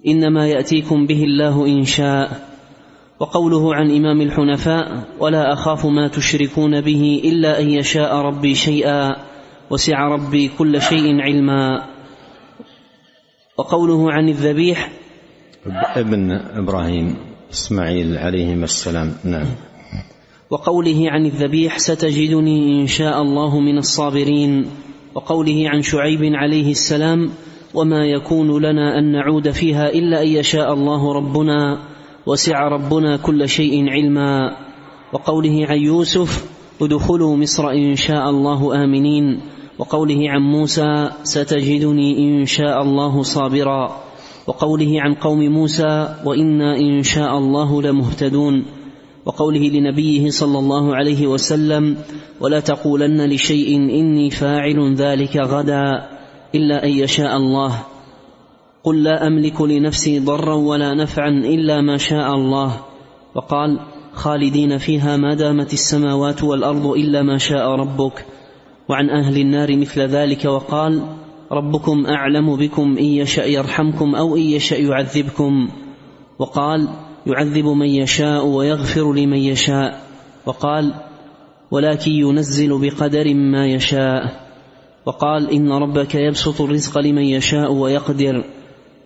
إنما 0.07 0.47
يأتيكم 0.47 1.07
به 1.07 1.23
الله 1.23 1.65
إن 1.65 1.83
شاء. 1.83 2.53
وقوله 3.19 3.75
عن 3.75 3.91
إمام 3.91 4.21
الحنفاء 4.21 5.03
ولا 5.19 5.53
أخاف 5.53 5.85
ما 5.85 6.07
تشركون 6.07 6.81
به 6.81 7.21
إلا 7.23 7.59
أن 7.59 7.69
يشاء 7.69 8.15
ربي 8.15 8.55
شيئا 8.55 9.15
وسع 9.69 10.07
ربي 10.07 10.47
كل 10.57 10.81
شيء 10.81 11.21
علما. 11.21 11.83
وقوله 13.57 14.11
عن 14.11 14.29
الذبيح 14.29 14.91
ابن 15.95 16.31
إبراهيم 16.31 17.15
إسماعيل 17.53 18.17
عليهما 18.17 18.63
السلام. 18.63 19.13
نعم. 19.23 19.47
وقوله 20.49 21.11
عن 21.11 21.25
الذبيح 21.25 21.79
ستجدني 21.79 22.81
إن 22.81 22.87
شاء 22.87 23.21
الله 23.21 23.59
من 23.59 23.77
الصابرين. 23.77 24.65
وقوله 25.15 25.69
عن 25.69 25.81
شعيب 25.81 26.19
عليه 26.23 26.71
السلام 26.71 27.29
وما 27.73 28.05
يكون 28.05 28.61
لنا 28.61 28.99
أن 28.99 29.11
نعود 29.11 29.49
فيها 29.49 29.89
إلا 29.89 30.21
أن 30.21 30.27
يشاء 30.27 30.73
الله 30.73 31.13
ربنا 31.13 31.77
وسع 32.25 32.67
ربنا 32.67 33.17
كل 33.17 33.49
شيء 33.49 33.89
علما. 33.89 34.55
وقوله 35.13 35.65
عن 35.69 35.77
يوسف 35.77 36.45
ادخلوا 36.81 37.37
مصر 37.37 37.69
إن 37.69 37.95
شاء 37.95 38.29
الله 38.29 38.83
آمنين. 38.83 39.39
وقوله 39.79 40.29
عن 40.29 40.41
موسى 40.41 41.09
ستجدني 41.23 42.19
إن 42.19 42.45
شاء 42.45 42.81
الله 42.81 43.23
صابرا. 43.23 44.01
وقوله 44.47 45.01
عن 45.01 45.13
قوم 45.13 45.39
موسى 45.39 46.15
وإنا 46.25 46.77
إن 46.77 47.03
شاء 47.03 47.37
الله 47.37 47.81
لمهتدون. 47.81 48.65
وقوله 49.25 49.59
لنبيه 49.59 50.29
صلى 50.29 50.59
الله 50.59 50.95
عليه 50.95 51.27
وسلم 51.27 51.97
ولا 52.39 52.59
تقولن 52.59 53.29
لشيء 53.29 53.77
إني 53.77 54.29
فاعل 54.29 54.95
ذلك 54.95 55.37
غدا 55.37 56.09
إلا 56.55 56.83
أن 56.83 56.89
يشاء 56.89 57.37
الله. 57.37 57.83
قل 58.83 59.03
لا 59.03 59.27
أملك 59.27 59.61
لنفسي 59.61 60.19
ضرا 60.19 60.55
ولا 60.55 60.93
نفعا 60.93 61.29
إلا 61.29 61.81
ما 61.81 61.97
شاء 61.97 62.35
الله. 62.35 62.81
وقال 63.35 63.79
خالدين 64.13 64.77
فيها 64.77 65.17
ما 65.17 65.33
دامت 65.33 65.73
السماوات 65.73 66.43
والأرض 66.43 66.87
إلا 66.87 67.21
ما 67.21 67.37
شاء 67.37 67.69
ربك. 67.69 68.25
وعن 68.89 69.09
أهل 69.09 69.37
النار 69.37 69.77
مثل 69.77 70.01
ذلك 70.01 70.45
وقال 70.45 71.01
ربكم 71.51 72.05
أعلم 72.05 72.55
بكم 72.55 72.97
إن 72.97 73.05
يشأ 73.05 73.45
يرحمكم 73.45 74.15
أو 74.15 74.35
إن 74.35 74.41
يشأ 74.41 74.75
يعذبكم. 74.75 75.69
وقال 76.39 76.87
يعذب 77.27 77.65
من 77.65 77.87
يشاء 77.87 78.45
ويغفر 78.45 79.13
لمن 79.13 79.37
يشاء. 79.37 80.13
وقال 80.45 80.93
ولكن 81.71 82.11
ينزل 82.11 82.79
بقدر 82.81 83.33
ما 83.33 83.67
يشاء 83.67 84.43
وقال 85.05 85.51
إن 85.51 85.71
ربك 85.71 86.15
يبسط 86.15 86.61
الرزق 86.61 86.97
لمن 86.97 87.23
يشاء 87.23 87.73
ويقدر 87.73 88.43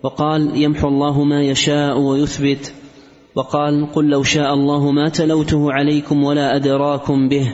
وقال 0.02 0.62
يمحو 0.62 0.88
الله 0.88 1.24
ما 1.24 1.42
يشاء 1.42 1.98
ويثبت 1.98 2.72
وقال 3.34 3.92
قل 3.92 4.08
لو 4.08 4.22
شاء 4.22 4.54
الله 4.54 4.90
ما 4.90 5.08
تلوته 5.08 5.72
عليكم 5.72 6.24
ولا 6.24 6.56
أدراكم 6.56 7.28
به 7.28 7.52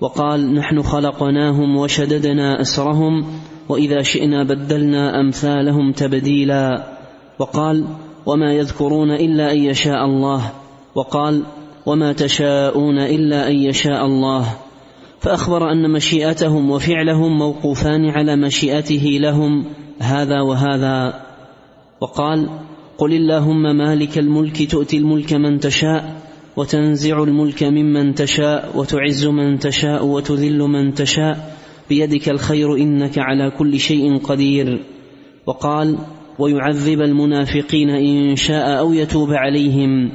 وقال 0.00 0.54
نحن 0.54 0.82
خلقناهم 0.82 1.76
وشددنا 1.76 2.60
أسرهم 2.60 3.26
وإذا 3.68 4.02
شئنا 4.02 4.44
بدلنا 4.44 5.20
أمثالهم 5.20 5.92
تبديلا 5.92 6.86
وقال 7.38 7.84
وما 8.26 8.52
يذكرون 8.52 9.10
الا 9.10 9.52
ان 9.52 9.58
يشاء 9.58 10.04
الله 10.04 10.52
وقال 10.94 11.42
وما 11.86 12.12
تشاءون 12.12 12.98
الا 12.98 13.48
ان 13.48 13.56
يشاء 13.56 14.06
الله 14.06 14.56
فاخبر 15.20 15.72
ان 15.72 15.90
مشيئتهم 15.90 16.70
وفعلهم 16.70 17.38
موقوفان 17.38 18.08
على 18.08 18.36
مشيئته 18.36 19.18
لهم 19.20 19.64
هذا 20.00 20.40
وهذا 20.40 21.20
وقال 22.00 22.48
قل 22.98 23.12
اللهم 23.12 23.76
مالك 23.76 24.18
الملك 24.18 24.70
تؤتي 24.70 24.96
الملك 24.96 25.32
من 25.32 25.60
تشاء 25.60 26.20
وتنزع 26.56 27.22
الملك 27.22 27.62
ممن 27.62 28.14
تشاء 28.14 28.72
وتعز 28.74 29.26
من 29.26 29.58
تشاء 29.58 30.06
وتذل 30.06 30.58
من 30.58 30.94
تشاء 30.94 31.56
بيدك 31.88 32.28
الخير 32.28 32.76
انك 32.76 33.18
على 33.18 33.50
كل 33.50 33.80
شيء 33.80 34.18
قدير 34.18 34.84
وقال 35.46 35.98
ويعذب 36.40 37.00
المنافقين 37.00 37.90
إن 37.90 38.36
شاء 38.36 38.78
أو 38.78 38.92
يتوب 38.92 39.30
عليهم. 39.30 40.12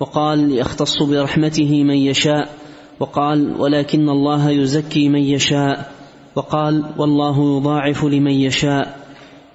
وقال 0.00 0.52
يختص 0.52 1.02
برحمته 1.02 1.84
من 1.84 1.96
يشاء. 1.96 2.48
وقال 3.00 3.60
ولكن 3.60 4.08
الله 4.08 4.50
يزكي 4.50 5.08
من 5.08 5.22
يشاء. 5.22 5.92
وقال 6.36 6.84
والله 6.98 7.56
يضاعف 7.56 8.04
لمن 8.04 8.32
يشاء. 8.32 8.98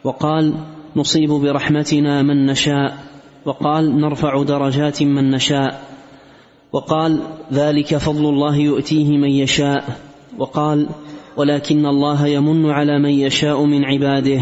وقال 0.03 0.53
نصيب 0.95 1.29
برحمتنا 1.29 2.21
من 2.21 2.45
نشاء. 2.45 2.97
وقال 3.45 4.01
نرفع 4.01 4.43
درجات 4.43 5.03
من 5.03 5.31
نشاء. 5.31 5.81
وقال 6.73 7.19
ذلك 7.53 7.97
فضل 7.97 8.25
الله 8.25 8.55
يؤتيه 8.55 9.17
من 9.17 9.29
يشاء. 9.29 9.99
وقال 10.37 10.87
ولكن 11.37 11.85
الله 11.85 12.27
يمن 12.27 12.69
على 12.71 12.99
من 12.99 13.09
يشاء 13.09 13.63
من 13.65 13.85
عباده. 13.85 14.41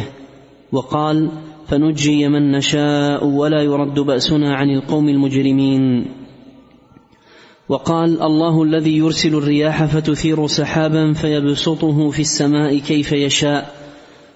وقال 0.71 1.29
فنجي 1.71 2.27
من 2.27 2.51
نشاء 2.51 3.25
ولا 3.25 3.61
يرد 3.61 3.99
بأسنا 3.99 4.55
عن 4.55 4.69
القوم 4.69 5.09
المجرمين. 5.09 6.05
وقال 7.69 8.21
الله 8.21 8.63
الذي 8.63 8.97
يرسل 8.97 9.35
الرياح 9.35 9.85
فتثير 9.85 10.47
سحابا 10.47 11.13
فيبسطه 11.13 12.09
في 12.09 12.19
السماء 12.19 12.77
كيف 12.77 13.11
يشاء. 13.11 13.75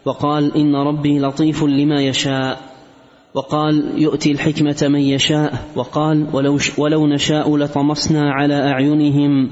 وقال 0.06 0.58
إن 0.58 0.76
ربي 0.76 1.20
لطيف 1.20 1.64
لما 1.64 2.02
يشاء. 2.02 2.62
وقال 3.34 3.92
يؤتي 3.98 4.32
الحكمة 4.32 4.88
من 4.90 5.00
يشاء. 5.00 5.68
وقال 5.76 6.28
ولو, 6.34 6.58
ولو 6.78 7.08
نشاء 7.08 7.58
لطمسنا 7.58 8.32
على 8.32 8.72
أعينهم. 8.72 9.52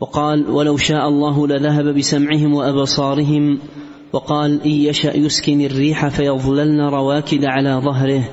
وقال 0.00 0.50
ولو 0.50 0.76
شاء 0.76 1.08
الله 1.08 1.46
لذهب 1.48 1.94
بسمعهم 1.94 2.54
وأبصارهم. 2.54 3.58
وقال 4.12 4.62
إن 4.62 4.70
يشأ 4.70 5.16
يسكن 5.16 5.60
الريح 5.60 6.08
فيظللن 6.08 6.80
رواكد 6.80 7.44
على 7.44 7.80
ظهره. 7.84 8.28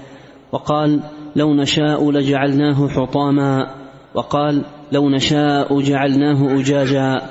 وقال 0.52 1.00
لو 1.36 1.54
نشاء 1.54 2.12
لجعلناه 2.12 2.88
حطاما. 2.88 3.76
وقال 4.16 4.66
لو 4.92 5.10
نشاء 5.10 5.82
جعلناه 5.82 6.60
أجاجا. 6.60 7.22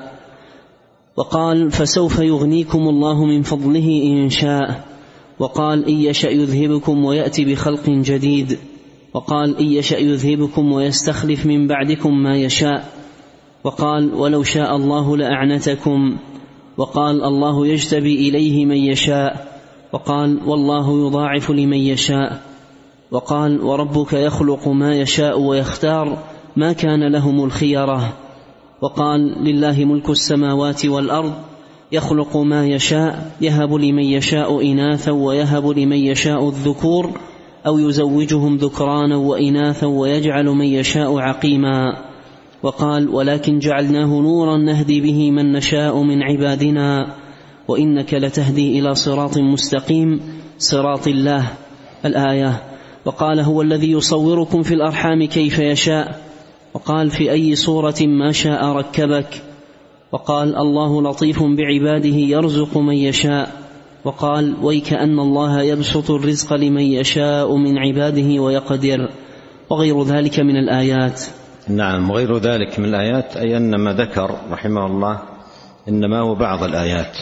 وقال 1.16 1.70
فسوف 1.70 2.18
يغنيكم 2.18 2.88
الله 2.88 3.24
من 3.24 3.42
فضله 3.42 4.02
إن 4.04 4.30
شاء. 4.30 4.84
وقال 5.38 5.88
إن 5.88 5.94
يشأ 5.94 6.28
يذهبكم 6.28 7.04
ويأتي 7.04 7.44
بخلق 7.44 7.90
جديد. 7.90 8.58
وقال 9.14 9.58
إن 9.58 9.66
يشأ 9.66 9.96
يذهبكم 9.96 10.72
ويستخلف 10.72 11.46
من 11.46 11.66
بعدكم 11.66 12.22
ما 12.22 12.36
يشاء. 12.36 12.92
وقال 13.64 14.14
ولو 14.14 14.42
شاء 14.42 14.76
الله 14.76 15.16
لأعنتكم. 15.16 16.16
وقال 16.78 17.24
الله 17.24 17.66
يجتبي 17.66 18.28
إليه 18.28 18.66
من 18.66 18.76
يشاء 18.76 19.58
وقال 19.92 20.38
والله 20.46 21.06
يضاعف 21.06 21.50
لمن 21.50 21.76
يشاء 21.76 22.42
وقال 23.10 23.60
وربك 23.60 24.12
يخلق 24.12 24.68
ما 24.68 24.94
يشاء 24.94 25.40
ويختار 25.40 26.18
ما 26.56 26.72
كان 26.72 27.12
لهم 27.12 27.44
الخيرة 27.44 28.12
وقال 28.82 29.44
لله 29.44 29.84
ملك 29.84 30.10
السماوات 30.10 30.86
والأرض 30.86 31.32
يخلق 31.92 32.36
ما 32.36 32.66
يشاء 32.66 33.32
يهب 33.40 33.74
لمن 33.74 34.04
يشاء 34.04 34.62
إناثا 34.72 35.12
ويهب 35.12 35.68
لمن 35.68 35.96
يشاء 35.96 36.48
الذكور 36.48 37.10
أو 37.66 37.78
يزوجهم 37.78 38.56
ذكرانا 38.56 39.16
وإناثا 39.16 39.86
ويجعل 39.86 40.44
من 40.44 40.66
يشاء 40.66 41.18
عقيما 41.18 42.07
وقال 42.62 43.08
ولكن 43.08 43.58
جعلناه 43.58 44.06
نورا 44.06 44.56
نهدي 44.56 45.00
به 45.00 45.30
من 45.30 45.52
نشاء 45.52 46.02
من 46.02 46.22
عبادنا 46.22 47.14
وإنك 47.68 48.14
لتهدي 48.14 48.78
إلى 48.78 48.94
صراط 48.94 49.38
مستقيم 49.38 50.20
صراط 50.58 51.08
الله 51.08 51.46
الآية. 52.04 52.62
وقال 53.04 53.40
هو 53.40 53.62
الذي 53.62 53.92
يصوركم 53.92 54.62
في 54.62 54.74
الأرحام 54.74 55.24
كيف 55.24 55.58
يشاء. 55.58 56.22
وقال 56.74 57.10
في 57.10 57.32
أي 57.32 57.54
صورة 57.54 57.96
ما 58.00 58.32
شاء 58.32 58.64
ركبك. 58.64 59.42
وقال 60.12 60.56
الله 60.56 61.02
لطيف 61.02 61.42
بعباده 61.42 62.16
يرزق 62.16 62.78
من 62.78 62.94
يشاء. 62.94 63.62
وقال 64.04 64.54
ويكأن 64.62 65.18
الله 65.18 65.62
يبسط 65.62 66.10
الرزق 66.10 66.54
لمن 66.54 66.82
يشاء 66.82 67.56
من 67.56 67.78
عباده 67.78 68.42
ويقدر. 68.42 69.08
وغير 69.70 70.02
ذلك 70.02 70.40
من 70.40 70.56
الآيات. 70.56 71.22
نعم 71.68 72.10
وغير 72.10 72.38
ذلك 72.38 72.78
من 72.78 72.84
الآيات 72.84 73.36
أي 73.36 73.56
أن 73.56 73.76
ما 73.76 73.92
ذكر 73.92 74.38
رحمه 74.50 74.86
الله 74.86 75.20
إنما 75.88 76.20
هو 76.20 76.34
بعض 76.34 76.64
الآيات 76.64 77.18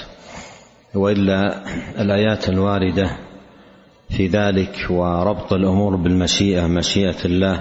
وإلا 0.94 1.64
الآيات 2.00 2.48
الواردة 2.48 3.10
في 4.10 4.26
ذلك 4.26 4.86
وربط 4.90 5.52
الأمور 5.52 5.96
بالمشيئة 5.96 6.66
مشيئة 6.66 7.24
الله 7.24 7.60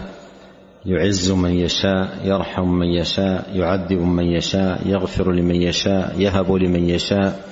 يعز 0.85 1.31
من 1.31 1.51
يشاء 1.51 2.19
يرحم 2.23 2.67
من 2.67 2.87
يشاء 2.87 3.49
يعذب 3.53 4.01
من 4.01 4.25
يشاء 4.25 4.81
يغفر 4.85 5.31
لمن 5.31 5.55
يشاء 5.55 6.15
يهب 6.17 6.51
لمن 6.51 6.89
يشاء 6.89 7.49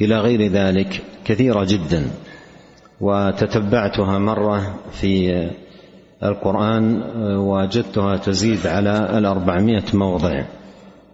إلى 0.00 0.18
غير 0.18 0.46
ذلك 0.46 1.02
كثيرة 1.24 1.64
جدا 1.64 2.10
وتتبعتها 3.00 4.18
مرة 4.18 4.74
في 4.92 5.50
القرآن 6.22 7.02
وجدتها 7.36 8.16
تزيد 8.16 8.66
على 8.66 9.18
الأربعمائة 9.18 9.84
موضع 9.94 10.44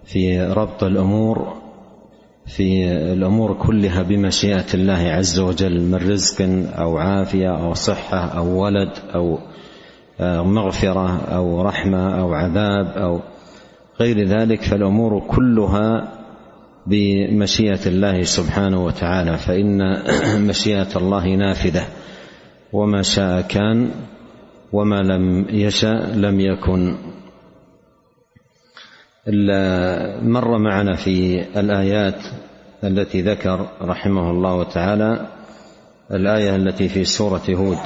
في 0.04 0.42
ربط 0.42 0.84
الأمور 0.84 1.62
في 2.46 2.92
الأمور 2.92 3.54
كلها 3.54 4.02
بمشيئة 4.02 4.74
الله 4.74 5.10
عز 5.10 5.38
وجل 5.38 5.80
من 5.80 5.94
رزق 5.94 6.42
أو 6.78 6.98
عافية 6.98 7.48
أو 7.48 7.74
صحة 7.74 8.18
أو 8.18 8.62
ولد 8.62 8.90
أو 9.14 9.38
مغفرة 10.44 11.16
أو 11.16 11.62
رحمة 11.62 12.20
أو 12.20 12.34
عذاب 12.34 12.86
أو 12.86 13.20
غير 14.00 14.28
ذلك 14.28 14.62
فالأمور 14.62 15.20
كلها 15.28 16.12
بمشيئة 16.86 17.86
الله 17.86 18.22
سبحانه 18.22 18.84
وتعالى 18.84 19.38
فإن 19.38 20.02
مشيئة 20.48 20.96
الله 20.96 21.34
نافذة 21.34 21.86
وما 22.72 23.02
شاء 23.02 23.40
كان 23.40 23.90
وما 24.72 25.02
لم 25.02 25.46
يشأ 25.48 26.12
لم 26.14 26.40
يكن. 26.40 26.96
مر 30.22 30.58
معنا 30.58 30.96
في 30.96 31.42
الآيات 31.60 32.22
التي 32.84 33.20
ذكر 33.22 33.68
رحمه 33.82 34.30
الله 34.30 34.62
تعالى 34.64 35.28
الآية 36.10 36.56
التي 36.56 36.88
في 36.88 37.04
سورة 37.04 37.42
هود. 37.50 37.78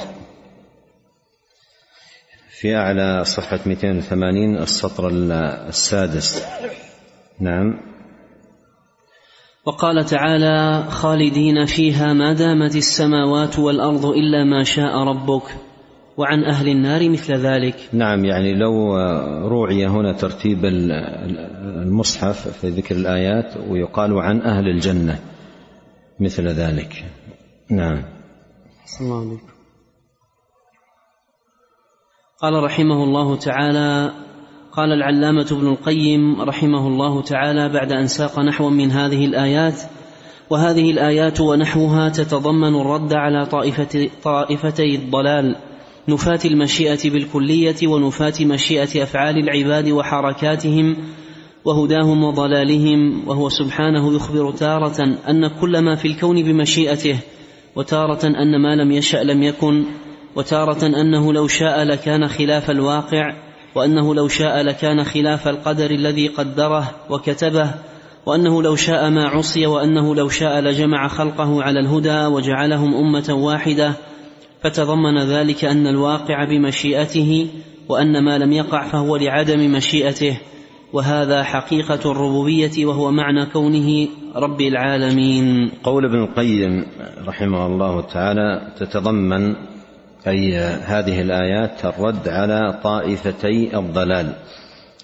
في 2.49 2.75
أعلى 2.75 3.23
صفحة 3.25 3.59
280 3.65 4.57
السطر 4.57 5.09
السادس. 5.69 6.45
نعم. 7.39 7.79
وقال 9.65 10.05
تعالى 10.05 10.85
خالدين 10.89 11.65
فيها 11.65 12.13
ما 12.13 12.33
دامت 12.33 12.75
السماوات 12.75 13.59
والأرض 13.59 14.05
إلا 14.05 14.43
ما 14.43 14.63
شاء 14.63 14.97
ربك. 14.97 15.66
وعن 16.17 16.43
أهل 16.43 16.67
النار 16.69 17.09
مثل 17.09 17.33
ذلك. 17.33 17.89
نعم 17.93 18.25
يعني 18.25 18.53
لو 18.53 18.97
روعي 19.47 19.87
هنا 19.87 20.13
ترتيب 20.13 20.65
المصحف 20.65 22.47
في 22.47 22.69
ذكر 22.69 22.95
الآيات 22.95 23.57
ويقال 23.69 24.13
عن 24.13 24.41
أهل 24.41 24.67
الجنة 24.67 25.19
مثل 26.19 26.47
ذلك. 26.47 27.05
نعم. 27.69 28.03
الله 29.01 29.19
عليكم. 29.19 29.47
قال 32.41 32.63
رحمه 32.63 33.03
الله 33.03 33.35
تعالى 33.35 34.11
قال 34.71 34.91
العلامة 34.93 35.47
ابن 35.51 35.67
القيم 35.67 36.41
رحمه 36.41 36.87
الله 36.87 37.21
تعالى 37.21 37.69
بعد 37.69 37.91
أن 37.91 38.07
ساق 38.07 38.39
نحوا 38.39 38.69
من 38.69 38.91
هذه 38.91 39.25
الآيات 39.25 39.81
وهذه 40.49 40.91
الآيات 40.91 41.41
ونحوها 41.41 42.09
تتضمن 42.09 42.75
الرد 42.75 43.13
على 43.13 43.45
طائفة 43.45 44.09
طائفتي 44.23 44.95
الضلال. 44.95 45.55
نفاة 46.09 46.39
المشيئة 46.45 47.09
بالكلية 47.09 47.87
ونفاة 47.87 48.33
مشيئة 48.41 49.03
أفعال 49.03 49.37
العباد 49.37 49.89
وحركاتهم 49.89 50.97
وهداهم 51.65 52.23
وضلالهم 52.23 53.27
وهو 53.27 53.49
سبحانه 53.49 54.15
يخبر 54.15 54.51
تارة 54.51 55.03
أن 55.29 55.47
كل 55.47 55.79
ما 55.79 55.95
في 55.95 56.07
الكون 56.07 56.43
بمشيئته 56.43 57.19
وتارة 57.75 58.25
أن 58.25 58.61
ما 58.61 58.75
لم 58.75 58.91
يشأ 58.91 59.17
لم 59.17 59.43
يكن 59.43 59.85
وتارة 60.35 60.85
أنه 60.85 61.33
لو 61.33 61.47
شاء 61.47 61.83
لكان 61.83 62.27
خلاف 62.27 62.71
الواقع 62.71 63.33
وأنه 63.75 64.15
لو 64.15 64.27
شاء 64.27 64.61
لكان 64.61 65.03
خلاف 65.03 65.47
القدر 65.47 65.91
الذي 65.91 66.27
قدره 66.27 66.91
وكتبه 67.09 67.71
وأنه 68.25 68.63
لو 68.63 68.75
شاء 68.75 69.09
ما 69.09 69.27
عصي 69.27 69.65
وأنه 69.65 70.15
لو 70.15 70.29
شاء 70.29 70.59
لجمع 70.59 71.07
خلقه 71.07 71.63
على 71.63 71.79
الهدى 71.79 72.25
وجعلهم 72.25 72.95
أمة 72.95 73.33
واحدة 73.33 73.93
فتضمن 74.63 75.17
ذلك 75.17 75.65
أن 75.65 75.87
الواقع 75.87 76.43
بمشيئته 76.43 77.47
وأن 77.89 78.23
ما 78.23 78.37
لم 78.37 78.51
يقع 78.51 78.87
فهو 78.87 79.17
لعدم 79.17 79.71
مشيئته 79.71 80.39
وهذا 80.93 81.43
حقيقة 81.43 82.11
الربوبية 82.11 82.85
وهو 82.85 83.11
معنى 83.11 83.45
كونه 83.45 84.07
رب 84.35 84.61
العالمين. 84.61 85.71
قول 85.83 86.05
ابن 86.05 86.23
القيم 86.23 86.85
رحمه 87.27 87.65
الله 87.65 88.01
تعالى 88.01 88.73
تتضمن 88.79 89.55
أي 90.27 90.57
هذه 90.85 91.21
الآيات 91.21 91.85
الرد 91.85 92.27
على 92.27 92.79
طائفتي 92.83 93.77
الضلال 93.77 94.33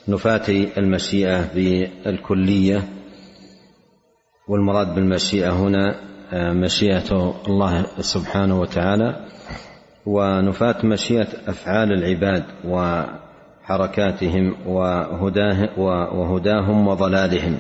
نفاة 0.07 0.67
المشيئة 0.77 1.53
بالكلية 1.55 2.83
والمراد 4.47 4.95
بالمشيئة 4.95 5.51
هنا 5.51 5.95
مشيئة 6.33 7.35
الله 7.47 7.85
سبحانه 7.99 8.59
وتعالى 8.59 9.25
ونفاة 10.05 10.85
مشيئة 10.85 11.27
أفعال 11.47 11.91
العباد 11.91 12.43
وحركاتهم 12.65 14.55
وهداه 14.67 15.69
وهداهم 15.79 16.87
وضلالهم 16.87 17.57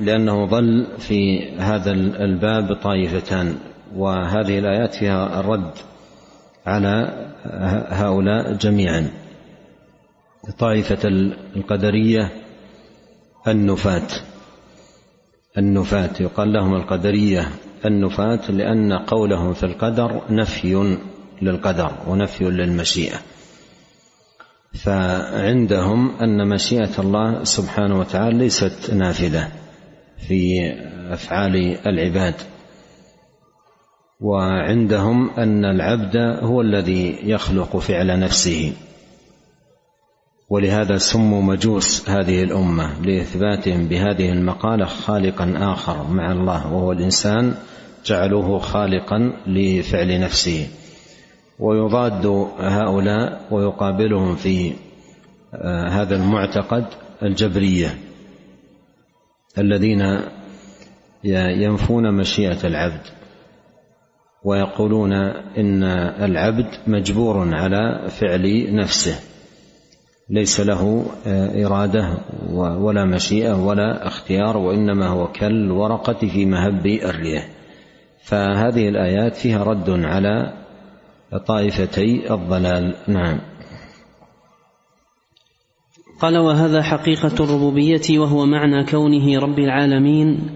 لأنه 0.00 0.44
ضل 0.46 0.86
في 0.98 1.50
هذا 1.58 1.90
الباب 1.92 2.74
طائفتان 2.82 3.56
وهذه 3.96 4.58
الآيات 4.58 4.94
فيها 4.94 5.40
الرد 5.40 5.70
على 6.66 7.12
هؤلاء 7.90 8.52
جميعا. 8.52 9.10
طائفة 10.58 11.08
القدرية 11.56 12.32
النفاة 13.48 14.08
النفاة 15.58 16.10
يقال 16.20 16.52
لهم 16.52 16.74
القدرية. 16.74 17.48
النفاة 17.86 18.50
لأن 18.50 18.92
قولهم 18.92 19.54
في 19.54 19.64
القدر 19.66 20.22
نفي 20.30 20.96
للقدر 21.42 21.92
ونفي 22.06 22.44
للمشيئة. 22.44 23.16
فعندهم 24.74 26.16
أن 26.20 26.48
مشيئة 26.48 26.98
الله 26.98 27.44
سبحانه 27.44 27.98
وتعالى 27.98 28.38
ليست 28.38 28.90
نافذة 28.94 29.48
في 30.28 30.72
أفعال 31.10 31.56
العباد. 31.86 32.34
وعندهم 34.20 35.30
أن 35.30 35.64
العبد 35.64 36.16
هو 36.42 36.60
الذي 36.60 37.18
يخلق 37.22 37.76
فعل 37.76 38.20
نفسه. 38.20 38.72
ولهذا 40.50 40.96
سموا 40.96 41.42
مجوس 41.42 42.10
هذه 42.10 42.42
الأمة 42.42 43.00
لاثباتهم 43.02 43.88
بهذه 43.88 44.32
المقالة 44.32 44.84
خالقا 44.84 45.54
آخر 45.72 46.06
مع 46.10 46.32
الله 46.32 46.72
وهو 46.72 46.92
الإنسان 46.92 47.54
جعلوه 48.06 48.58
خالقا 48.58 49.32
لفعل 49.46 50.20
نفسه. 50.20 50.68
ويضاد 51.58 52.26
هؤلاء 52.58 53.46
ويقابلهم 53.50 54.36
في 54.36 54.72
آه، 55.54 55.88
هذا 55.88 56.16
المعتقد 56.16 56.84
الجبرية 57.22 57.98
الذين 59.58 60.20
ينفون 61.62 62.14
مشيئة 62.14 62.66
العبد 62.66 63.00
ويقولون 64.44 65.12
إن 65.58 65.82
العبد 66.22 66.66
مجبور 66.86 67.54
على 67.54 68.08
فعل 68.08 68.74
نفسه. 68.74 69.20
ليس 70.30 70.60
له 70.60 71.06
آه، 71.26 71.66
إرادة 71.66 72.18
ولا 72.52 73.04
مشيئة 73.04 73.66
ولا 73.66 74.06
اختيار 74.06 74.56
وإنما 74.56 75.06
هو 75.06 75.32
كالورقه 75.32 76.28
في 76.28 76.46
مهب 76.46 76.86
الريح 76.86 77.48
فهذه 78.24 78.88
الآيات 78.88 79.36
فيها 79.36 79.64
رد 79.64 79.90
على 79.90 80.52
طائفتي 81.46 82.34
الضلال. 82.34 82.94
نعم. 83.08 83.38
قال 86.20 86.38
وهذا 86.38 86.82
حقيقة 86.82 87.44
الربوبية 87.44 88.18
وهو 88.18 88.46
معنى 88.46 88.84
كونه 88.84 89.38
رب 89.38 89.58
العالمين 89.58 90.50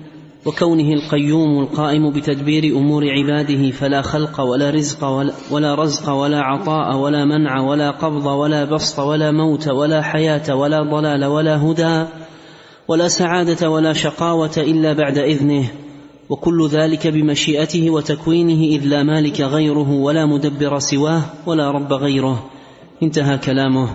وكونه 0.46 0.92
القيوم 0.92 1.60
القائم 1.60 2.10
بتدبير 2.10 2.76
أمور 2.76 3.04
عباده 3.10 3.70
فلا 3.70 4.02
خلق 4.02 4.40
ولا 4.40 4.70
رزق 4.70 5.04
ولا, 5.04 5.32
ولا 5.50 5.74
رزق 5.74 6.10
ولا 6.10 6.40
عطاء 6.40 6.96
ولا 6.96 7.24
منع 7.24 7.60
ولا 7.60 7.90
قبض 7.90 8.26
ولا 8.26 8.64
بسط 8.64 8.98
ولا 8.98 9.30
موت 9.30 9.68
ولا 9.68 10.02
حياة 10.02 10.54
ولا 10.54 10.82
ضلال 10.82 11.24
ولا 11.24 11.62
هدى 11.62 12.04
ولا 12.88 13.08
سعادة 13.08 13.70
ولا 13.70 13.92
شقاوة 13.92 14.52
إلا 14.56 14.92
بعد 14.92 15.18
إذنه 15.18 15.64
وكل 16.28 16.68
ذلك 16.68 17.06
بمشيئته 17.06 17.90
وتكوينه 17.90 18.76
إذ 18.76 18.84
لا 18.84 19.02
مالك 19.02 19.40
غيره 19.40 19.90
ولا 19.90 20.26
مدبر 20.26 20.78
سواه 20.78 21.22
ولا 21.46 21.70
رب 21.70 21.92
غيره 21.92 22.50
انتهى 23.02 23.38
كلامه 23.38 23.88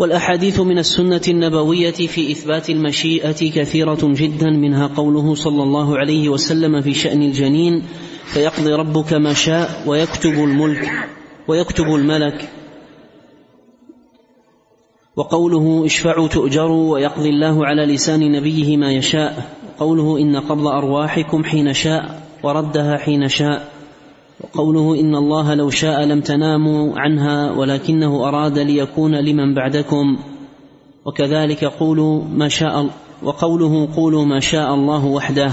والأحاديث 0.00 0.60
من 0.60 0.78
السنة 0.78 1.20
النبوية 1.28 1.90
في 1.90 2.32
إثبات 2.32 2.70
المشيئة 2.70 3.50
كثيرة 3.50 3.98
جدا 4.02 4.50
منها 4.50 4.86
قوله 4.86 5.34
صلى 5.34 5.62
الله 5.62 5.98
عليه 5.98 6.28
وسلم 6.28 6.82
في 6.82 6.94
شأن 6.94 7.22
الجنين 7.22 7.82
فيقضي 8.24 8.72
ربك 8.72 9.12
ما 9.12 9.32
شاء 9.32 9.84
ويكتب 9.86 10.32
الملك 10.32 10.90
ويكتب 11.48 11.84
الملك 11.84 12.48
وقوله 15.16 15.86
اشفعوا 15.86 16.28
تؤجروا 16.28 16.92
ويقضي 16.92 17.28
الله 17.28 17.66
على 17.66 17.86
لسان 17.94 18.32
نبيه 18.32 18.76
ما 18.76 18.92
يشاء 18.92 19.56
قوله 19.78 20.18
إن 20.18 20.36
قبض 20.36 20.66
أرواحكم 20.66 21.44
حين 21.44 21.74
شاء 21.74 22.22
وردها 22.42 22.96
حين 22.96 23.28
شاء 23.28 23.79
وقوله 24.40 25.00
إن 25.00 25.14
الله 25.14 25.54
لو 25.54 25.70
شاء 25.70 26.04
لم 26.04 26.20
تناموا 26.20 26.92
عنها 26.96 27.50
ولكنه 27.50 28.28
أراد 28.28 28.58
ليكون 28.58 29.14
لمن 29.14 29.54
بعدكم. 29.54 30.18
وكذلك 31.04 31.64
قولوا 31.64 32.24
ما 32.24 32.48
شاء 32.48 32.86
وقوله 33.22 33.88
قولوا 33.96 34.24
ما 34.24 34.40
شاء 34.40 34.74
الله 34.74 35.06
وحده. 35.06 35.52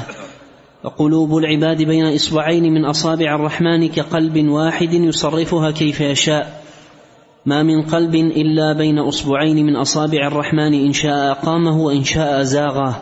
وقلوب 0.84 1.38
العباد 1.38 1.84
بين 1.84 2.16
إصبعين 2.16 2.74
من 2.74 2.86
أصابع 2.86 3.36
الرحمن 3.36 3.90
كقلب 3.90 4.48
واحد 4.50 4.94
يصرفها 4.94 5.72
كيف 5.72 6.02
يشاء. 6.02 6.64
ما 7.46 7.64
من 7.64 7.82
قلب 7.82 8.16
إلا 8.16 8.74
بين 8.74 9.00
أصبعين 9.00 9.66
من 9.66 9.76
أصابع 9.76 10.28
الرحمن 10.28 10.74
إن 10.74 10.94
شاء 10.94 11.32
اقامه 11.32 11.82
وإن 11.82 12.04
شاء 12.04 12.42
ازاغه 12.42 13.02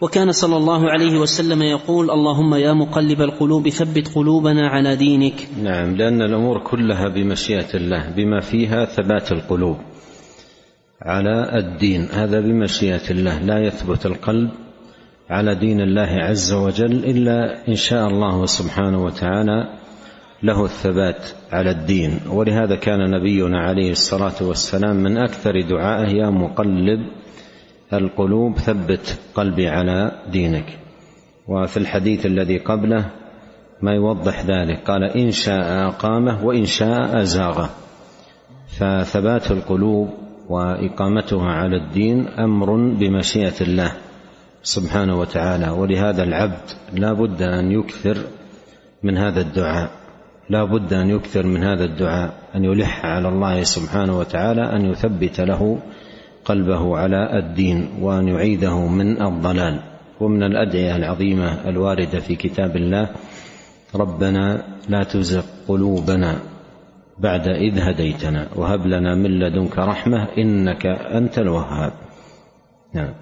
وكان 0.00 0.32
صلى 0.32 0.56
الله 0.56 0.90
عليه 0.90 1.18
وسلم 1.18 1.62
يقول 1.62 2.10
اللهم 2.10 2.54
يا 2.54 2.72
مقلب 2.72 3.20
القلوب 3.20 3.68
ثبت 3.68 4.14
قلوبنا 4.14 4.68
على 4.68 4.96
دينك. 4.96 5.48
نعم 5.62 5.96
لأن 5.96 6.22
الأمور 6.22 6.58
كلها 6.58 7.08
بمشيئة 7.08 7.74
الله 7.74 8.10
بما 8.16 8.40
فيها 8.40 8.84
ثبات 8.84 9.32
القلوب 9.32 9.76
على 11.02 11.58
الدين. 11.58 12.08
هذا 12.12 12.40
بمشيئة 12.40 13.10
الله 13.10 13.38
لا 13.38 13.58
يثبت 13.66 14.06
القلب 14.06 14.50
على 15.30 15.54
دين 15.54 15.80
الله 15.80 16.10
عز 16.10 16.52
وجل 16.52 17.04
إلا 17.04 17.68
إن 17.68 17.74
شاء 17.74 18.08
الله 18.08 18.46
سبحانه 18.46 19.04
وتعالى 19.04 19.78
له 20.42 20.64
الثبات 20.64 21.22
على 21.52 21.70
الدين. 21.70 22.20
ولهذا 22.30 22.76
كان 22.76 23.10
نبينا 23.10 23.60
عليه 23.60 23.90
الصلاة 23.90 24.38
والسلام 24.42 24.96
من 24.96 25.18
أكثر 25.18 25.60
دعائه 25.60 26.10
يا 26.14 26.30
مقلب 26.30 27.00
القلوب 27.92 28.58
ثبت 28.58 29.18
قلبي 29.34 29.68
على 29.68 30.12
دينك. 30.32 30.78
وفي 31.48 31.76
الحديث 31.76 32.26
الذي 32.26 32.58
قبله 32.58 33.10
ما 33.82 33.92
يوضح 33.92 34.44
ذلك. 34.44 34.90
قال 34.90 35.04
إن 35.04 35.30
شاء 35.30 35.88
أقامه 35.88 36.44
وإن 36.44 36.64
شاء 36.64 37.20
أزاغه. 37.22 37.70
فثبات 38.68 39.50
القلوب 39.50 40.08
وإقامتها 40.48 41.48
على 41.48 41.76
الدين 41.76 42.28
أمر 42.28 42.76
بمشيئة 42.76 43.60
الله 43.60 43.92
سبحانه 44.62 45.20
وتعالى. 45.20 45.70
ولهذا 45.70 46.22
العبد 46.22 46.70
لا 46.92 47.12
بد 47.12 47.42
أن 47.42 47.72
يكثر 47.72 48.16
من 49.02 49.18
هذا 49.18 49.40
الدعاء. 49.40 49.90
لا 50.50 50.64
بد 50.64 50.92
أن 50.92 51.10
يكثر 51.10 51.46
من 51.46 51.64
هذا 51.64 51.84
الدعاء 51.84 52.34
أن 52.54 52.64
يلح 52.64 53.04
على 53.06 53.28
الله 53.28 53.62
سبحانه 53.62 54.18
وتعالى 54.18 54.62
أن 54.62 54.90
يثبت 54.90 55.40
له 55.40 55.78
قلبه 56.44 56.98
على 56.98 57.38
الدين 57.38 57.88
وأن 58.00 58.28
يعيده 58.28 58.86
من 58.86 59.22
الضلال. 59.22 59.80
ومن 60.20 60.42
الأدعية 60.42 60.96
العظيمة 60.96 61.68
الواردة 61.68 62.20
في 62.20 62.36
كتاب 62.36 62.76
الله 62.76 63.10
ربنا 63.94 64.62
لا 64.88 65.04
تزغ 65.04 65.42
قلوبنا 65.68 66.38
بعد 67.18 67.48
إذ 67.48 67.78
هديتنا 67.78 68.48
وهب 68.56 68.86
لنا 68.86 69.14
من 69.14 69.30
لدنك 69.30 69.78
رحمة 69.78 70.28
إنك 70.38 70.86
أنت 70.86 71.38
الوهاب. 71.38 71.92
نعم. 72.94 73.14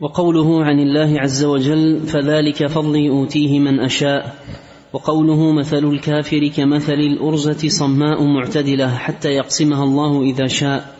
وقوله 0.00 0.64
عن 0.64 0.78
الله 0.78 1.20
عز 1.20 1.44
وجل 1.44 2.00
فذلك 2.00 2.66
فضلي 2.66 3.08
أوتيه 3.08 3.58
من 3.58 3.80
أشاء. 3.80 4.34
وقوله 4.92 5.52
مثل 5.52 5.84
الكافر 5.84 6.48
كمثل 6.48 6.92
الأرزة 6.92 7.68
صماء 7.68 8.24
معتدلة 8.24 8.96
حتى 8.96 9.28
يقسمها 9.28 9.84
الله 9.84 10.22
إذا 10.22 10.46
شاء. 10.46 10.95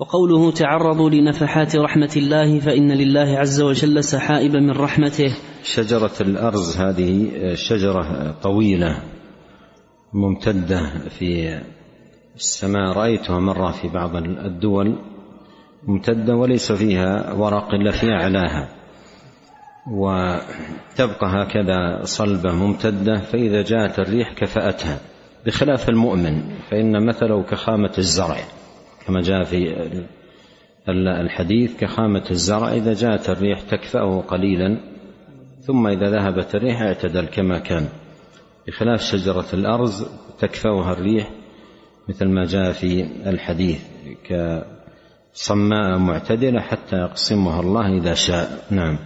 وقوله 0.00 0.50
تعرضوا 0.50 1.10
لنفحات 1.10 1.76
رحمة 1.76 2.10
الله 2.16 2.60
فإن 2.60 2.92
لله 2.92 3.38
عز 3.38 3.60
وجل 3.60 4.04
سحائب 4.04 4.56
من 4.56 4.70
رحمته. 4.70 5.36
شجرة 5.62 6.12
الأرز 6.20 6.76
هذه 6.76 7.30
شجرة 7.54 8.30
طويلة 8.42 9.02
ممتدة 10.12 10.80
في 11.08 11.60
السماء 12.36 12.92
رأيتها 12.92 13.40
مرة 13.40 13.70
في 13.70 13.88
بعض 13.88 14.16
الدول 14.16 14.98
ممتدة 15.86 16.36
وليس 16.36 16.72
فيها 16.72 17.32
ورق 17.32 17.74
إلا 17.74 17.90
في 17.90 18.06
أعلاها. 18.06 18.68
وتبقى 19.90 21.26
هكذا 21.26 22.04
صلبة 22.04 22.52
ممتدة 22.52 23.16
فإذا 23.16 23.62
جاءت 23.62 23.98
الريح 23.98 24.32
كفأتها 24.32 24.98
بخلاف 25.46 25.88
المؤمن 25.88 26.42
فإن 26.70 27.06
مثله 27.06 27.42
كخامة 27.42 27.92
الزرع. 27.98 28.36
كما 29.06 29.20
جاء 29.20 29.44
في 29.44 29.90
الحديث 30.88 31.76
كخامة 31.76 32.24
الزرع 32.30 32.72
إذا 32.72 32.94
جاءت 32.94 33.30
الريح 33.30 33.60
تكفأه 33.60 34.20
قليلا 34.20 34.80
ثم 35.60 35.86
إذا 35.86 36.10
ذهبت 36.10 36.54
الريح 36.54 36.82
اعتدل 36.82 37.26
كما 37.26 37.58
كان. 37.58 37.88
بخلاف 38.66 39.02
شجرة 39.02 39.46
الأرز 39.54 40.06
تكفأها 40.38 40.92
الريح 40.92 41.30
مثل 42.08 42.28
ما 42.28 42.44
جاء 42.44 42.72
في 42.72 43.02
الحديث 43.26 43.80
صماء 45.32 45.98
معتدلة 45.98 46.60
حتى 46.60 46.96
يقسمها 46.96 47.60
الله 47.60 47.98
إذا 47.98 48.14
شاء. 48.14 48.64
نعم. 48.70 48.98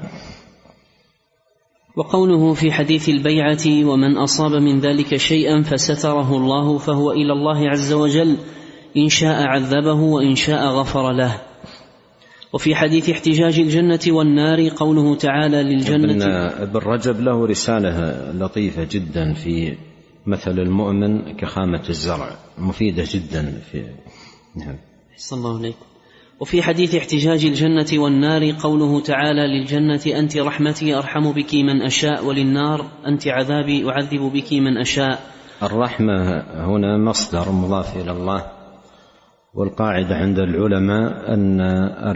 وقوله 1.96 2.54
في 2.54 2.72
حديث 2.72 3.08
البيعة 3.08 3.86
ومن 3.86 4.16
أصاب 4.16 4.52
من 4.52 4.80
ذلك 4.80 5.16
شيئا 5.16 5.62
فستره 5.62 6.36
الله 6.36 6.78
فهو 6.78 7.12
إلى 7.12 7.32
الله 7.32 7.68
عز 7.68 7.92
وجل 7.92 8.36
إن 8.96 9.08
شاء 9.08 9.42
عذبه 9.42 10.00
وإن 10.00 10.34
شاء 10.34 10.66
غفر 10.66 11.12
له. 11.12 11.40
وفي 12.52 12.74
حديث 12.74 13.10
احتجاج 13.10 13.58
الجنة 13.58 14.00
والنار 14.08 14.68
قوله 14.68 15.16
تعالى 15.16 15.62
للجنة. 15.62 16.46
ابن 16.46 16.78
رجب 16.78 17.20
له 17.20 17.46
رسالة 17.46 18.14
لطيفة 18.32 18.88
جدا 18.90 19.34
في 19.34 19.76
مثل 20.26 20.58
المؤمن 20.58 21.36
كخامة 21.36 21.82
الزرع 21.88 22.30
مفيدة 22.58 23.04
جدا 23.10 23.60
في 23.72 23.84
نعم. 24.56 24.76
الله 25.32 25.58
عليكم 25.58 25.84
وفي 26.40 26.62
حديث 26.62 26.94
احتجاج 26.94 27.44
الجنة 27.44 28.02
والنار 28.02 28.50
قوله 28.62 29.00
تعالى 29.00 29.46
للجنة 29.46 30.18
أنت 30.18 30.36
رحمتي 30.36 30.94
أرحم 30.94 31.32
بك 31.32 31.54
من 31.54 31.82
أشاء 31.82 32.24
وللنار 32.24 32.86
أنت 33.06 33.28
عذابي 33.28 33.88
أعذب 33.88 34.20
بك 34.20 34.52
من 34.52 34.78
أشاء. 34.78 35.20
الرحمة 35.62 36.42
هنا 36.54 36.98
مصدر 36.98 37.52
مضاف 37.52 37.96
إلى 37.96 38.12
الله. 38.12 38.53
والقاعدة 39.54 40.14
عند 40.14 40.38
العلماء 40.38 41.34
أن 41.34 41.60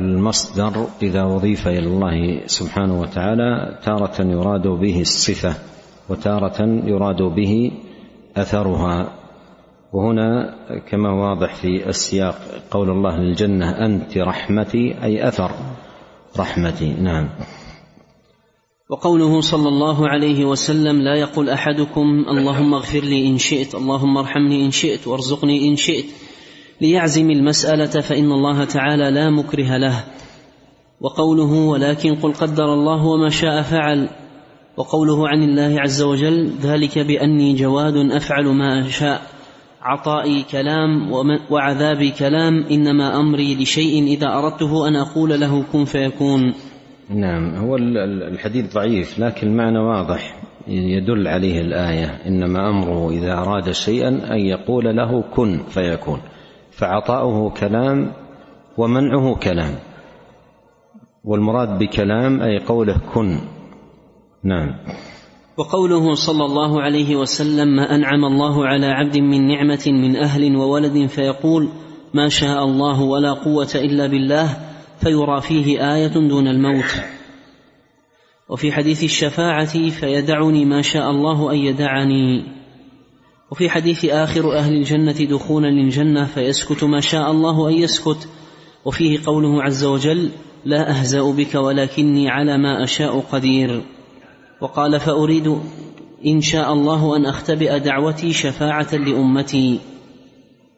المصدر 0.01 0.87
إذا 1.03 1.23
أضيف 1.23 1.69
إلى 1.69 1.87
الله 1.87 2.47
سبحانه 2.47 3.01
وتعالى 3.01 3.79
تارة 3.85 4.23
يراد 4.23 4.67
به 4.67 5.01
الصفة 5.01 5.55
وتارة 6.09 6.63
يراد 6.85 7.23
به 7.23 7.73
أثرها. 8.37 9.15
وهنا 9.93 10.55
كما 10.91 11.11
واضح 11.11 11.55
في 11.55 11.89
السياق 11.89 12.35
قول 12.71 12.91
الله 12.91 13.17
للجنة 13.17 13.71
أنت 13.71 14.19
رحمتي 14.19 15.03
أي 15.03 15.29
أثر 15.29 15.51
رحمتي. 16.39 16.93
نعم. 16.93 17.29
وقوله 18.91 19.41
صلى 19.41 19.69
الله 19.69 20.09
عليه 20.09 20.45
وسلم 20.45 21.03
لا 21.03 21.15
يقول 21.15 21.51
أحدكم 21.51 22.25
اللهم 22.29 22.75
اغفر 22.75 23.01
لي 23.01 23.29
إن 23.29 23.39
شئت 23.39 23.75
اللهم 23.75 24.17
ارحمني 24.17 24.67
إن 24.67 24.71
شئت 24.71 25.07
وارزقني 25.07 25.69
إن 25.69 25.77
شئت. 25.77 26.05
ليعزم 26.81 27.31
المسألة 27.31 28.01
فإن 28.01 28.33
الله 28.33 28.65
تعالى 28.65 29.11
لا 29.11 29.31
مكره 29.31 29.77
له. 29.77 30.05
وقوله 31.01 31.53
ولكن 31.53 32.15
قل 32.15 32.33
قدر 32.33 32.75
الله 32.75 33.07
وما 33.07 33.29
شاء 33.29 33.63
فعل. 33.63 34.09
وقوله 34.77 35.29
عن 35.29 35.43
الله 35.43 35.81
عز 35.81 36.03
وجل 36.03 36.51
ذلك 36.63 36.99
بأني 36.99 37.55
جواد 37.55 37.95
أفعل 37.97 38.45
ما 38.45 38.87
أشاء. 38.87 39.23
عطائي 39.83 40.43
كلام 40.43 41.13
وعذابي 41.51 42.11
كلام 42.11 42.65
إنما 42.71 43.21
أمري 43.21 43.55
لشيء 43.55 44.05
إذا 44.05 44.27
أردته 44.27 44.89
أن 44.89 44.97
أقول 44.97 45.41
له 45.41 45.65
كن 45.73 45.85
فيكون. 45.85 46.55
نعم 47.11 47.55
هو 47.55 47.77
الحديث 47.77 48.75
ضعيف 48.75 49.19
لكن 49.19 49.47
المعنى 49.47 49.79
واضح 49.79 50.37
يدل 50.69 51.29
عليه 51.29 51.61
الآية. 51.61 52.07
إنما 52.27 52.71
أمره 52.71 53.11
إذا 53.11 53.33
أراد 53.33 53.71
شيئا 53.71 54.09
أن 54.09 54.39
يقول 54.39 54.97
له 54.97 55.23
كن 55.23 55.61
فيكون. 55.69 56.21
فعطاؤه 56.79 57.51
كلام 57.51 58.13
ومنعه 58.79 59.35
كلام. 59.35 59.75
والمراد 61.25 61.79
بكلام 61.79 62.43
أي 62.43 62.59
قوله 62.59 63.01
كن. 63.15 63.39
نعم. 64.45 64.75
وقوله 65.57 66.15
صلى 66.15 66.45
الله 66.45 66.83
عليه 66.83 67.17
وسلم 67.17 67.77
ما 67.77 67.95
أنعم 67.95 68.25
الله 68.25 68.67
على 68.67 68.87
عبد 68.87 69.19
من 69.19 69.49
نعمة 69.49 69.85
من 69.87 70.17
أهل 70.17 70.57
وولد 70.57 71.07
فيقول 71.07 71.69
ما 72.15 72.29
شاء 72.29 72.65
الله 72.65 73.03
ولا 73.03 73.33
قوة 73.33 73.69
إلا 73.75 74.07
بالله 74.07 74.57
فيرى 75.01 75.41
فيه 75.41 75.95
آية 75.95 76.29
دون 76.29 76.49
الموت. 76.49 76.95
وفي 78.49 78.73
حديث 78.73 79.05
الشفاعة 79.05 79.91
فيدعني 79.91 80.65
ما 80.65 80.83
شاء 80.83 81.11
الله 81.11 81.53
أن 81.53 81.57
يدعني. 81.57 82.58
وفي 83.51 83.71
حديث 83.71 84.05
آخر 84.05 84.57
أهل 84.57 84.73
الجنة 84.73 85.25
دخولا 85.25 85.67
للجنة 85.67 86.25
فيسكت 86.25 86.85
ما 86.85 87.01
شاء 87.01 87.31
الله 87.31 87.69
أن 87.69 87.73
يسكت. 87.73 88.29
وفيه 88.85 89.19
قوله 89.27 89.63
عز 89.63 89.85
وجل 89.85 90.31
لا 90.65 90.91
أهزأ 90.91 91.33
بك 91.33 91.55
ولكني 91.55 92.29
على 92.29 92.59
ما 92.59 92.85
أشاء 92.85 93.21
قدير. 93.21 93.83
وقال 94.61 95.01
فأريد 95.01 95.59
إن 96.27 96.41
شاء 96.41 96.73
الله 96.73 97.17
أن 97.17 97.27
أختبئ 97.27 97.79
دعوتي 97.79 98.33
شفاعة 98.33 98.95
لأمتي. 98.95 99.79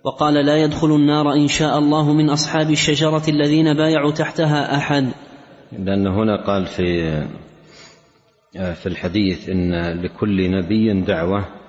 وقال 0.05 0.35
لا 0.35 0.57
يدخل 0.57 0.95
النار 0.95 1.33
إن 1.33 1.49
شاء 1.49 1.79
الله 1.79 2.13
من 2.13 2.31
أصحاب 2.31 2.71
الشجرة 2.71 3.23
الذين 3.29 3.75
بايعوا 3.75 4.11
تحتها 4.11 4.77
أحد. 4.77 5.09
لأن 5.73 6.07
هنا 6.07 6.47
قال 6.47 6.67
في 6.67 7.21
في 8.53 8.87
الحديث 8.87 9.49
إن 9.49 9.73
لكل 10.03 10.51
نبي 10.51 11.01
دعوة 11.01 11.60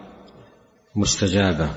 مستجابة. 0.96 1.70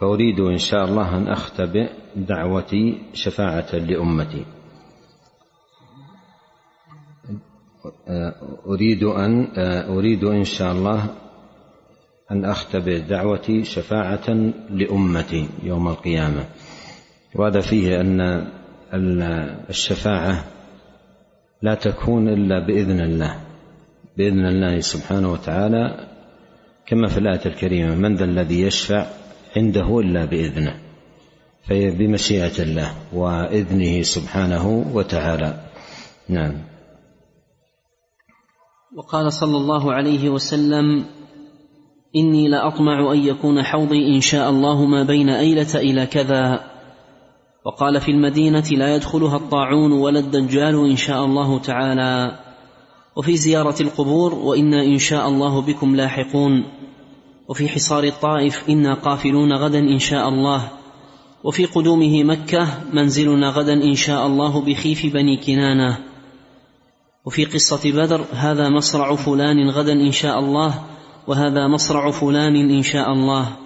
فأريد 0.00 0.40
إن 0.40 0.58
شاء 0.58 0.84
الله 0.84 1.16
أن 1.16 1.28
أختبئ 1.28 1.90
دعوتي 2.16 3.02
شفاعة 3.14 3.74
لأمتي. 3.74 4.44
أريد 8.66 9.04
أن 9.04 9.46
أريد 9.96 10.24
إن 10.24 10.44
شاء 10.44 10.72
الله 10.72 11.14
أن 12.30 12.44
أختبئ 12.44 13.00
دعوتي 13.00 13.64
شفاعة 13.64 14.30
لأمتي 14.70 15.48
يوم 15.62 15.88
القيامة. 15.88 16.44
وهذا 17.34 17.60
فيه 17.60 18.00
أن 18.00 18.20
الشفاعة 19.70 20.44
لا 21.62 21.74
تكون 21.74 22.28
إلا 22.28 22.66
بإذن 22.66 23.00
الله. 23.00 23.40
بإذن 24.16 24.46
الله 24.46 24.80
سبحانه 24.80 25.32
وتعالى 25.32 26.08
كما 26.88 27.08
في 27.08 27.18
الآية 27.18 27.46
الكريمة 27.46 27.94
من 27.94 28.16
ذا 28.16 28.24
الذي 28.24 28.62
يشفع 28.62 29.06
عنده 29.56 29.98
إلا 29.98 30.24
بإذنه 30.24 30.74
فهي 31.68 31.90
بمشيئة 31.90 32.62
الله 32.62 32.94
وإذنه 33.12 34.02
سبحانه 34.02 34.84
وتعالى. 34.94 35.60
نعم. 36.28 36.54
وقال 38.96 39.32
صلى 39.32 39.56
الله 39.56 39.92
عليه 39.92 40.28
وسلم 40.28 41.04
إني 42.16 42.48
لاطمع 42.48 43.12
أن 43.12 43.18
يكون 43.18 43.62
حوضي 43.62 44.16
إن 44.16 44.20
شاء 44.20 44.50
الله 44.50 44.84
ما 44.84 45.02
بين 45.02 45.28
أيلة 45.28 45.74
إلى 45.74 46.06
كذا. 46.06 46.60
وقال 47.64 48.00
في 48.00 48.10
المدينة 48.10 48.64
لا 48.70 48.94
يدخلها 48.94 49.36
الطاعون 49.36 49.92
ولا 49.92 50.18
الدجال 50.18 50.90
إن 50.90 50.96
شاء 50.96 51.24
الله 51.24 51.58
تعالى. 51.58 52.38
وفي 53.18 53.36
زيارة 53.36 53.82
القبور 53.82 54.34
وإنا 54.34 54.82
إن 54.82 54.98
شاء 54.98 55.28
الله 55.28 55.62
بكم 55.62 55.96
لاحقون. 55.96 56.64
وفي 57.48 57.68
حصار 57.68 58.04
الطائف 58.04 58.70
إنا 58.70 58.94
قافلون 58.94 59.52
غدا 59.52 59.78
إن 59.78 59.98
شاء 59.98 60.28
الله. 60.28 60.68
وفي 61.44 61.64
قدومه 61.64 62.24
مكة 62.24 62.68
منزلنا 62.92 63.48
غدا 63.48 63.72
إن 63.72 63.94
شاء 63.94 64.26
الله 64.26 64.60
بخيف 64.60 65.06
بني 65.06 65.36
كنانة. 65.36 65.98
وفي 67.24 67.44
قصة 67.44 67.92
بدر 67.92 68.24
هذا 68.32 68.68
مصرع 68.68 69.14
فلان 69.14 69.70
غدا 69.70 69.92
إن 69.92 70.12
شاء 70.12 70.38
الله 70.38 70.84
وهذا 71.26 71.66
مصرع 71.66 72.10
فلان 72.10 72.56
إن 72.70 72.82
شاء 72.82 73.12
الله. 73.12 73.56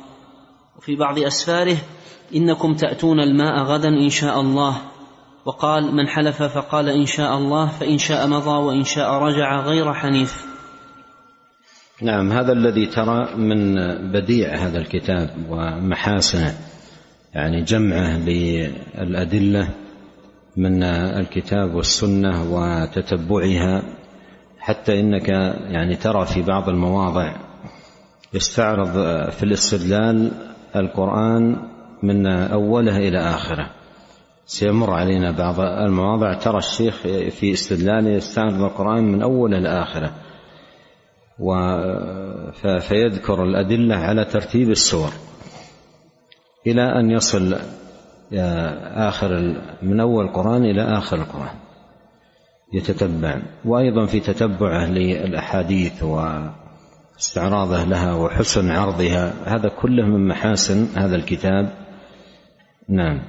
وفي 0.78 0.96
بعض 0.96 1.18
أسفاره 1.18 1.76
إنكم 2.34 2.74
تأتون 2.74 3.20
الماء 3.20 3.64
غدا 3.64 3.88
إن 3.88 4.10
شاء 4.10 4.40
الله. 4.40 4.91
وقال 5.44 5.94
من 5.94 6.08
حلف 6.08 6.42
فقال 6.42 6.88
إن 6.88 7.06
شاء 7.06 7.38
الله 7.38 7.68
فإن 7.68 7.98
شاء 7.98 8.26
مضى 8.26 8.50
وإن 8.50 8.84
شاء 8.84 9.12
رجع 9.12 9.60
غير 9.60 9.94
حنيف. 9.94 10.46
نعم 12.02 12.32
هذا 12.32 12.52
الذي 12.52 12.86
ترى 12.86 13.34
من 13.36 13.74
بديع 14.12 14.54
هذا 14.54 14.78
الكتاب 14.78 15.30
ومحاسنه 15.50 16.54
يعني 17.34 17.62
جمعه 17.62 18.18
للأدلة 18.18 19.68
من 20.56 20.82
الكتاب 20.82 21.74
والسنة 21.74 22.52
وتتبعها 22.52 23.82
حتى 24.58 25.00
إنك 25.00 25.28
يعني 25.68 25.96
ترى 25.96 26.26
في 26.26 26.42
بعض 26.42 26.68
المواضع 26.68 27.34
يستعرض 28.34 28.92
في 29.30 29.42
الاستدلال 29.42 30.32
القرآن 30.76 31.56
من 32.02 32.26
أوله 32.26 32.96
إلى 32.96 33.18
آخره. 33.18 33.81
سيمر 34.46 34.90
علينا 34.90 35.30
بعض 35.30 35.60
المواضع. 35.60 36.34
ترى 36.34 36.58
الشيخ 36.58 36.96
في 37.30 37.52
استدلاله 37.52 38.10
يستعرض 38.10 38.62
القرآن 38.62 39.04
من 39.04 39.22
أوله 39.22 39.58
إلى 39.58 39.68
آخرة 39.82 40.12
فيذكر 42.80 43.44
الأدلة 43.44 43.96
على 43.96 44.24
ترتيب 44.24 44.70
السور 44.70 45.10
إلى 46.66 46.82
أن 46.82 47.10
يصل 47.10 47.56
آخر 48.94 49.60
من 49.82 50.00
أول 50.00 50.24
القرآن 50.24 50.64
إلى 50.64 50.82
آخر 50.82 51.16
القرآن 51.16 51.54
يتتبع. 52.74 53.42
وأيضا 53.64 54.06
في 54.06 54.20
تتبعه 54.20 54.86
للأحاديث 54.86 56.02
واستعراضه 56.02 57.84
لها 57.84 58.14
وحسن 58.14 58.70
عرضها 58.70 59.32
هذا 59.44 59.68
كله 59.68 60.06
من 60.06 60.28
محاسن 60.28 60.86
هذا 60.96 61.16
الكتاب. 61.16 61.72
نعم. 62.88 63.20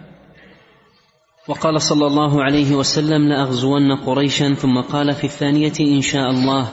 وقال 1.47 1.81
صلى 1.81 2.07
الله 2.07 2.43
عليه 2.43 2.75
وسلم 2.75 3.27
لأغزون 3.27 3.95
قريشا. 3.95 4.53
ثم 4.53 4.81
قال 4.81 5.13
في 5.13 5.23
الثانية 5.23 5.73
إن 5.79 6.01
شاء 6.01 6.29
الله. 6.29 6.69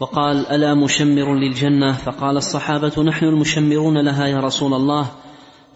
وقال 0.00 0.46
ألا 0.46 0.74
مشمر 0.74 1.34
للجنة؟ 1.34 1.92
فقال 1.92 2.36
الصحابة 2.36 3.02
نحن 3.02 3.24
المشمرون 3.24 4.04
لها 4.04 4.26
يا 4.26 4.40
رسول 4.40 4.74
الله. 4.74 5.06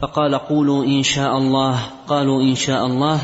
فقال 0.01 0.35
قولوا 0.35 0.85
إن 0.85 1.03
شاء 1.03 1.39
الله. 1.39 1.81
قالوا 2.09 2.43
إن 2.43 2.55
شاء 2.55 2.87
الله. 2.87 3.21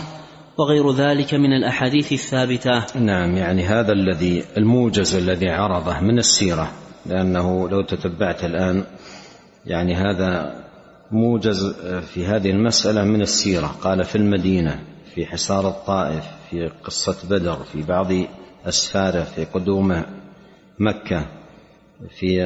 وغير 0.58 0.92
ذلك 0.92 1.34
من 1.34 1.52
الأحاديث 1.52 2.12
الثابتة. 2.12 2.84
نعم 2.98 3.36
يعني 3.36 3.62
هذا 3.62 3.92
الذي 3.92 4.44
الموجز 4.56 5.14
الذي 5.14 5.50
عرضه 5.50 6.00
من 6.00 6.18
السيرة 6.18 6.70
لأنه 7.06 7.68
لو 7.68 7.82
تتبعت 7.82 8.44
الآن 8.44 8.84
يعني 9.66 9.94
هذا 9.94 10.54
موجز 11.10 11.74
في 12.14 12.26
هذه 12.26 12.50
المسألة 12.50 13.04
من 13.04 13.20
السيرة. 13.22 13.66
قال 13.66 14.04
في 14.04 14.16
المدينة. 14.16 14.91
في 15.14 15.26
حصار 15.26 15.68
الطائف 15.68 16.24
في 16.50 16.70
قصة 16.84 17.28
بدر 17.28 17.56
في 17.72 17.82
بعض 17.82 18.12
أسفاره 18.66 19.24
في 19.24 19.44
قدومه 19.44 20.04
مكة 20.78 21.26
في 22.18 22.38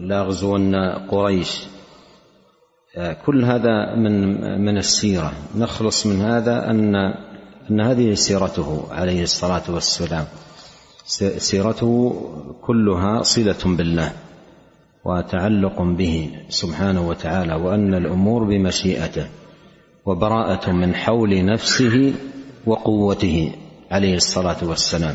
لا 0.00 0.22
غزون 0.22 0.74
قريش. 1.10 1.64
كل 3.26 3.44
هذا 3.44 3.94
من 3.94 4.40
من 4.64 4.78
السيرة. 4.78 5.32
نخلص 5.56 6.06
من 6.06 6.20
هذا 6.20 6.70
أن 6.70 6.94
أن 7.70 7.80
هذه 7.80 8.14
سيرته 8.14 8.86
عليه 8.90 9.22
الصلاة 9.22 9.62
والسلام. 9.68 10.24
سيرته 11.38 12.22
كلها 12.62 13.22
صلة 13.22 13.76
بالله 13.76 14.12
وتعلق 15.04 15.82
به 15.82 16.30
سبحانه 16.48 17.08
وتعالى 17.08 17.54
وأن 17.54 17.94
الأمور 17.94 18.44
بمشيئته. 18.44 19.26
وبراءة 20.06 20.72
من 20.72 20.94
حول 20.94 21.44
نفسه 21.44 22.14
وقوته 22.66 23.52
عليه 23.90 24.14
الصلاة 24.14 24.56
والسلام. 24.62 25.14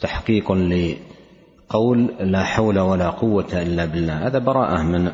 تحقيق 0.00 0.52
لقول 0.52 2.14
لا 2.20 2.44
حول 2.44 2.78
ولا 2.78 3.10
قوة 3.10 3.52
إلا 3.52 3.84
بالله. 3.84 4.26
هذا 4.26 4.38
براءة 4.38 4.82
من 4.82 5.12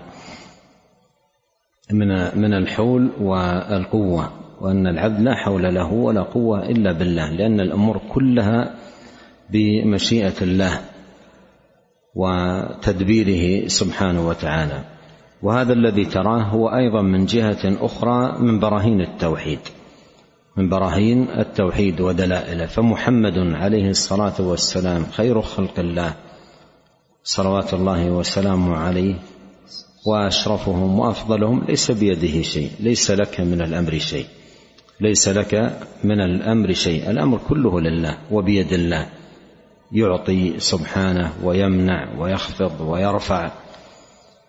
من 1.92 2.38
من 2.38 2.54
الحول 2.54 3.10
والقوة 3.20 4.32
وأن 4.60 4.86
العبد 4.86 5.20
لا 5.20 5.34
حول 5.34 5.74
له 5.74 5.92
ولا 5.92 6.22
قوة 6.22 6.62
إلا 6.68 6.92
بالله 6.92 7.30
لأن 7.30 7.60
الأمور 7.60 8.00
كلها 8.14 8.74
بمشيئة 9.50 10.42
الله 10.42 10.80
وتدبيره 12.14 13.68
سبحانه 13.68 14.28
وتعالى. 14.28 14.84
وهذا 15.42 15.72
الذي 15.72 16.04
تراه 16.04 16.42
هو 16.42 16.68
أيضا 16.68 17.02
من 17.02 17.26
جهة 17.26 17.76
أخرى 17.80 18.38
من 18.38 18.58
براهين 18.58 19.00
التوحيد 19.00 19.60
من 20.56 20.68
براهين 20.68 21.28
التوحيد 21.38 22.00
ودلائله. 22.00 22.66
فمحمد 22.66 23.38
عليه 23.38 23.90
الصلاة 23.90 24.40
والسلام 24.40 25.04
خير 25.04 25.42
خلق 25.42 25.78
الله 25.78 26.14
صلوات 27.24 27.74
الله 27.74 28.10
وسلامه 28.10 28.76
عليه 28.76 29.14
وأشرفهم 30.06 30.98
وأفضلهم 30.98 31.64
ليس 31.68 31.90
بيده 31.90 32.42
شيء 32.42 32.70
ليس 32.80 33.10
لك 33.10 33.40
من 33.40 33.62
الأمر 33.62 33.98
شيء 33.98 34.26
ليس 35.00 35.28
لك 35.28 35.78
من 36.04 36.20
الأمر 36.20 36.72
شيء. 36.72 37.10
الأمر 37.10 37.40
كله 37.48 37.80
لله 37.80 38.18
وبيد 38.30 38.72
الله 38.72 39.06
يعطي 39.92 40.60
سبحانه 40.60 41.32
ويمنع 41.44 42.18
ويخفض 42.18 42.80
ويرفع. 42.80 43.50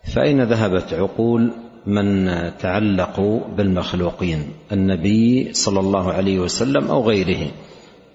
فاين 0.04 0.44
ذهبت 0.44 0.94
عقول 0.94 1.52
من 1.86 2.28
تعلقوا 2.58 3.40
بالمخلوقين 3.58 4.54
النبي 4.72 5.54
صلى 5.54 5.80
الله 5.80 6.12
عليه 6.12 6.40
وسلم 6.40 6.88
أو 6.88 7.04
غيره 7.04 7.52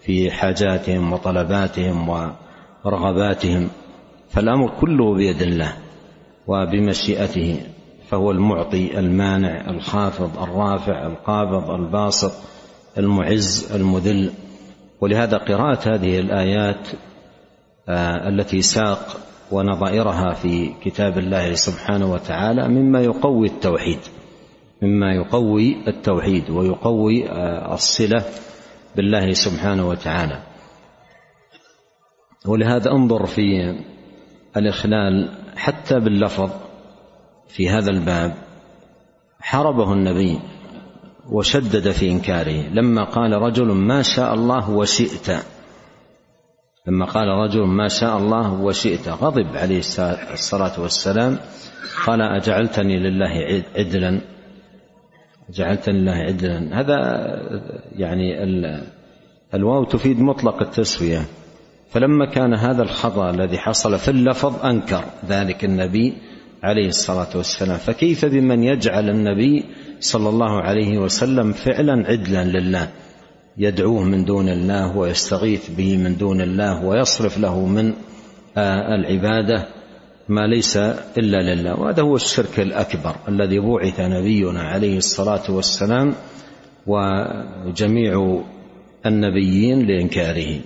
في 0.00 0.30
حاجاتهم 0.30 1.12
وطلباتهم 1.12 2.08
ورغباتهم 2.84 3.68
فالأمر 4.28 4.70
كله 4.80 5.14
بيد 5.14 5.42
الله 5.42 5.72
وبمشيئته 6.46 7.60
فهو 8.08 8.30
المعطي 8.30 8.98
المانع 8.98 9.70
الخافض 9.70 10.42
الرافع 10.42 11.06
القابض 11.06 11.70
الباسط 11.70 12.32
المعز 12.98 13.72
المذل. 13.74 14.30
ولهذا 15.00 15.36
قراءة 15.36 15.94
هذه 15.94 16.20
الآيات 16.20 16.88
آه، 17.88 18.28
التي 18.28 18.62
ساق 18.62 19.16
ونظائرها 19.52 20.32
في 20.32 20.72
كتاب 20.82 21.18
الله 21.18 21.54
سبحانه 21.54 22.12
وتعالى 22.12 22.68
مما 22.68 23.00
يقوي 23.00 23.46
التوحيد 23.46 23.98
مما 24.82 25.14
يقوي 25.14 25.76
التوحيد 25.88 26.50
ويقوي 26.50 27.30
آه، 27.30 27.74
الصلة 27.74 28.24
بالله 28.96 29.32
سبحانه 29.32 29.88
وتعالى. 29.88 30.42
ولهذا 32.46 32.90
انظر 32.90 33.26
في 33.26 33.74
الإخلال 34.56 35.30
حتى 35.56 36.00
باللفظ 36.00 36.50
في 37.48 37.70
هذا 37.70 37.90
الباب. 37.90 38.34
حاربه 39.40 39.92
النبي 39.92 40.38
وشدد 41.30 41.90
في 41.90 42.10
إنكاره 42.10 42.68
لما 42.68 43.04
قال 43.04 43.32
رجل 43.32 43.66
ما 43.66 44.02
شاء 44.02 44.34
الله 44.34 44.70
وشئت. 44.70 45.30
لما 46.86 47.04
قال 47.04 47.28
رجل 47.28 47.66
ما 47.66 47.88
شاء 47.88 48.18
الله 48.18 48.52
وشئت 48.52 49.08
غضب 49.08 49.56
عليه 49.56 49.78
الصلاة 50.32 50.80
والسلام 50.80 51.38
قال 52.06 52.20
أجعلتني 52.20 52.98
لله 52.98 53.62
عدلا 53.76 54.20
جعلتني 55.50 55.98
لله 55.98 56.12
عدلا. 56.12 56.80
هذا 56.80 56.98
يعني 57.92 58.44
الواو 59.54 59.84
تفيد 59.84 60.20
مطلق 60.20 60.62
التسوية. 60.62 61.22
فلما 61.90 62.26
كان 62.26 62.54
هذا 62.54 62.82
الخطأ 62.82 63.30
الذي 63.30 63.58
حصل 63.58 63.98
في 63.98 64.10
اللفظ 64.10 64.66
أنكر 64.66 65.04
ذلك 65.28 65.64
النبي 65.64 66.14
عليه 66.62 66.88
الصلاة 66.88 67.36
والسلام. 67.36 67.78
فكيف 67.78 68.24
بمن 68.24 68.62
يجعل 68.62 69.10
النبي 69.10 69.64
صلى 70.00 70.28
الله 70.28 70.60
عليه 70.60 70.98
وسلم 70.98 71.52
فعلا 71.52 72.06
عدلا 72.06 72.44
لله؟ 72.44 72.88
يدعوه 73.58 74.02
من 74.02 74.24
دون 74.24 74.48
الله 74.48 74.96
ويستغيث 74.96 75.70
به 75.70 75.96
من 75.96 76.16
دون 76.16 76.40
الله 76.40 76.84
ويصرف 76.84 77.38
له 77.38 77.66
من 77.66 77.92
العبادة 78.98 79.68
ما 80.28 80.46
ليس 80.46 80.76
إلا 81.18 81.54
لله. 81.54 81.80
وهذا 81.80 82.02
هو 82.02 82.16
الشرك 82.16 82.60
الأكبر 82.60 83.16
الذي 83.28 83.58
بعث 83.58 84.00
نبينا 84.00 84.60
عليه 84.60 84.96
الصلاة 84.96 85.50
والسلام 85.50 86.14
وجميع 86.86 88.42
النبيين 89.06 89.86
لإنكاره. 89.86 90.60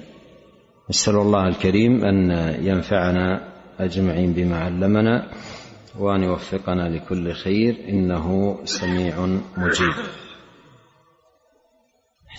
نسأل 0.90 1.16
الله 1.16 1.48
الكريم 1.48 2.04
أن 2.04 2.30
ينفعنا 2.62 3.48
أجمعين 3.80 4.32
بما 4.32 4.58
علمنا 4.58 5.26
وأن 5.98 6.22
يوفقنا 6.22 6.88
لكل 6.88 7.32
خير. 7.32 7.76
إنه 7.88 8.56
سميع 8.64 9.26
مجيب. 9.56 9.94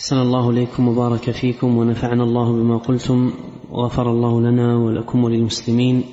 أحسن 0.01 0.17
الله 0.17 0.49
إليكم 0.49 0.87
وبارك 0.87 1.31
فيكم 1.31 1.77
ونفعنا 1.77 2.23
الله 2.23 2.51
بما 2.51 2.77
قلتم 2.77 3.33
وغفر 3.71 4.11
الله 4.11 4.41
لنا 4.41 4.77
ولكم 4.77 5.23
وللمسلمين. 5.23 6.03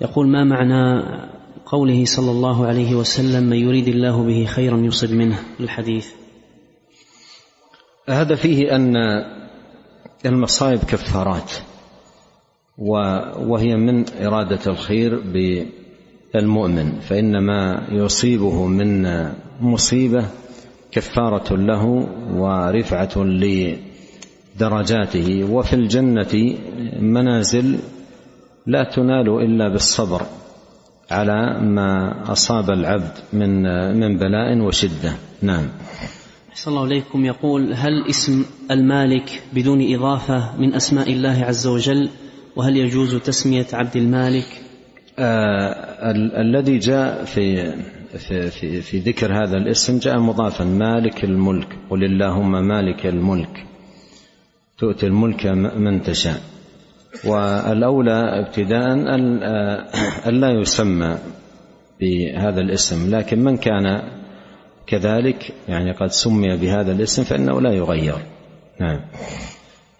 يقول 0.00 0.28
ما 0.28 0.44
معنى 0.44 1.02
قوله 1.66 2.04
صلى 2.04 2.30
الله 2.30 2.66
عليه 2.66 2.94
وسلم 2.94 3.44
من 3.44 3.56
يريد 3.56 3.88
الله 3.88 4.24
به 4.24 4.44
خيرا 4.44 4.76
يصب 4.76 5.12
منه 5.12 5.38
الحديث؟ 5.60 6.06
هذا 8.08 8.34
فيه 8.34 8.76
أن 8.76 8.96
المصائب 10.26 10.78
كفارات 10.78 11.52
وهي 13.48 13.76
من 13.76 14.04
إرادة 14.22 14.60
الخير 14.66 15.20
بالمؤمن 16.34 17.00
فإن 17.00 17.38
ما 17.46 17.88
يصيبه 17.90 18.66
من 18.66 19.06
مصيبة 19.60 20.24
كفارة 20.92 21.56
له 21.56 21.84
ورفعة 22.34 23.18
لدرجاته. 24.56 25.44
وفي 25.50 25.72
الجنة 25.72 26.54
منازل 27.00 27.78
لا 28.66 28.84
تنال 28.84 29.28
إلا 29.28 29.68
بالصبر 29.68 30.22
على 31.10 31.60
ما 31.60 32.14
أصاب 32.32 32.70
العبد 32.70 33.12
من 33.32 33.62
من 34.00 34.18
بلاء 34.18 34.58
وشدة. 34.60 35.12
نعم. 35.42 35.68
أحسن 36.52 36.70
الله 36.70 36.84
إليكم. 36.84 37.24
يقول 37.24 37.72
هل 37.74 38.06
اسم 38.10 38.44
المالك 38.70 39.42
بدون 39.52 39.94
إضافة 39.94 40.56
من 40.60 40.74
أسماء 40.74 41.12
الله 41.12 41.44
عز 41.44 41.66
وجل؟ 41.66 42.08
وهل 42.56 42.76
يجوز 42.76 43.14
تسمية 43.14 43.66
عبد 43.72 43.96
المالك؟ 43.96 44.46
آه 45.18 46.10
ال- 46.10 46.36
الذي 46.36 46.78
جاء 46.78 47.24
في 47.24 47.74
في, 48.16 48.50
في 48.50 48.82
في 48.82 48.98
ذكر 48.98 49.32
هذا 49.32 49.56
الاسم 49.56 49.98
جاء 49.98 50.18
مضافا 50.18 50.64
مالك 50.64 51.24
الملك. 51.24 51.78
قل 51.90 52.04
اللهم 52.04 52.68
مالك 52.68 53.06
الملك. 53.06 53.66
تؤتي 54.78 55.06
الملك 55.06 55.46
من 55.76 56.02
تشاء. 56.02 56.40
والأولى 57.24 58.40
ابتداء 58.40 58.92
أن 60.28 60.40
لا 60.40 60.50
يسمى 60.60 61.18
بهذا 62.00 62.60
الاسم. 62.60 63.14
لكن 63.14 63.44
من 63.44 63.56
كان 63.56 64.02
كذلك 64.86 65.54
يعني 65.68 65.92
قد 65.92 66.10
سمي 66.10 66.56
بهذا 66.56 66.92
الاسم 66.92 67.24
فإنه 67.24 67.60
لا 67.60 67.72
يغير. 67.72 68.18
نعم. 68.80 69.00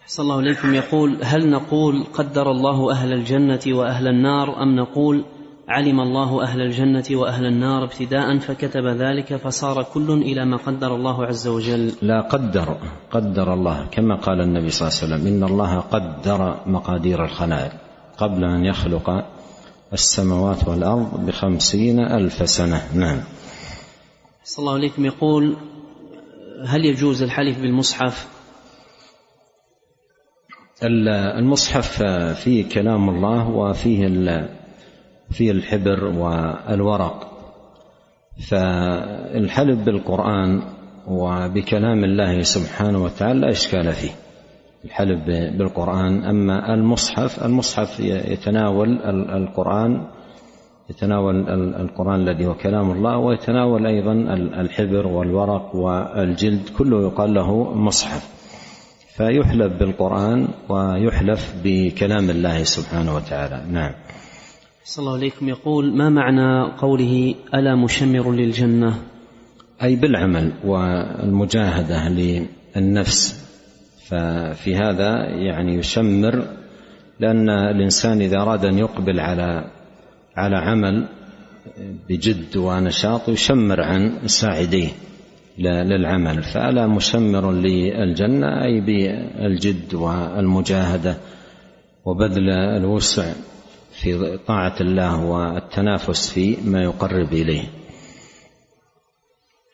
أحسن 0.01 0.23
الله 0.23 0.39
إليكم. 0.39 0.75
يقول 0.75 1.17
هل 1.23 1.49
نقول 1.49 2.03
قدر 2.13 2.51
الله 2.51 2.91
أهل 2.91 3.13
الجنة 3.13 3.59
وأهل 3.67 4.07
النار 4.07 4.63
أم 4.63 4.75
نقول 4.75 5.25
علم 5.69 5.99
الله 5.99 6.43
أهل 6.43 6.61
الجنة 6.61 7.03
وأهل 7.11 7.45
النار 7.45 7.83
ابتداء 7.83 8.37
فكتب 8.37 8.85
ذلك 8.85 9.35
فصار 9.35 9.83
كل 9.83 10.11
إلى 10.11 10.45
ما 10.45 10.57
قدر 10.57 10.95
الله 10.95 11.25
عز 11.25 11.47
وجل. 11.47 11.93
لا 12.01 12.21
قدر 12.21 12.77
قدر 13.11 13.53
الله 13.53 13.87
كما 13.91 14.15
قال 14.15 14.41
النبي 14.41 14.69
صلى 14.69 14.87
الله 14.87 14.99
عليه 14.99 15.15
وسلم 15.15 15.27
إن 15.27 15.43
الله 15.43 15.79
قدر 15.79 16.59
مقادير 16.65 17.25
الخلائق 17.25 17.71
قبل 18.17 18.43
أن 18.43 18.65
يخلق 18.65 19.25
السماوات 19.93 20.67
والأرض 20.67 21.25
بخمسين 21.25 21.99
ألف 21.99 22.49
سنة. 22.49 22.81
نعم. 22.95 23.21
صلى 24.43 24.63
الله 24.63 24.73
عليكم 24.73 25.05
يقول 25.05 25.55
هل 26.65 26.85
يجوز 26.85 27.23
الحلف 27.23 27.61
بالمصحف؟ 27.61 28.27
المصحف 31.39 32.03
فيه 32.43 32.69
كلام 32.69 33.09
الله 33.09 33.49
وفيه 33.49 34.07
فيه 35.31 35.51
الحبر 35.51 36.03
والورق. 36.05 37.31
فالحلف 38.49 39.79
بالقرآن 39.79 40.61
وبكلام 41.07 42.03
الله 42.03 42.41
سبحانه 42.41 43.03
وتعالى 43.03 43.39
لا 43.39 43.51
إشكال 43.51 43.93
فيه. 43.93 44.11
الحلف 44.85 45.19
بالقرآن 45.57 46.23
أما 46.23 46.73
المصحف 46.73 47.45
المصحف 47.45 47.99
يتناول 47.99 49.01
القرآن 49.29 50.07
يتناول 50.89 51.49
القرآن 51.75 52.21
الذي 52.21 52.45
هو 52.45 52.53
كلام 52.53 52.91
الله 52.91 53.17
ويتناول 53.17 53.87
أيضا 53.87 54.13
الحبر 54.61 55.07
والورق 55.07 55.75
والجلد 55.75 56.69
كله 56.77 57.03
يقال 57.07 57.33
له 57.33 57.73
مصحف. 57.73 58.29
فيحلف 59.17 59.73
بالقرآن 59.79 60.47
ويحلف 60.69 61.55
بكلام 61.63 62.29
الله 62.29 62.63
سبحانه 62.63 63.15
وتعالى. 63.15 63.63
نعم. 63.71 63.91
صلى 64.83 65.03
الله 65.03 65.13
عليكم 65.17 65.49
يقول 65.49 65.97
ما 65.97 66.09
معنى 66.09 66.71
قوله 66.77 67.35
ألا 67.53 67.75
مشمر 67.75 68.31
للجنة؟ 68.31 68.99
أي 69.83 69.95
بالعمل 69.95 70.51
والمجاهدة 70.65 72.09
للنفس. 72.09 73.45
ففي 74.07 74.75
هذا 74.75 75.25
يعني 75.29 75.75
يشمر 75.75 76.47
لأن 77.19 77.49
الإنسان 77.49 78.21
إذا 78.21 78.37
أراد 78.37 78.65
أن 78.65 78.77
يقبل 78.77 79.19
على 79.19 79.71
على 80.35 80.55
عمل 80.55 81.07
بجد 82.09 82.57
ونشاط 82.57 83.29
يشمر 83.29 83.81
عن 83.81 84.27
ساعديه 84.27 84.89
للعمل. 85.57 86.43
فألا 86.43 86.87
مشمر 86.87 87.51
للجنة 87.51 88.63
أي 88.63 88.81
بالجد 88.81 89.93
والمجاهدة 89.93 91.17
وبذل 92.05 92.49
الوسع 92.49 93.33
في 94.01 94.39
طاعة 94.47 94.75
الله 94.81 95.25
والتنافس 95.25 96.29
في 96.29 96.57
ما 96.65 96.83
يقرب 96.83 97.33
إليه. 97.33 97.63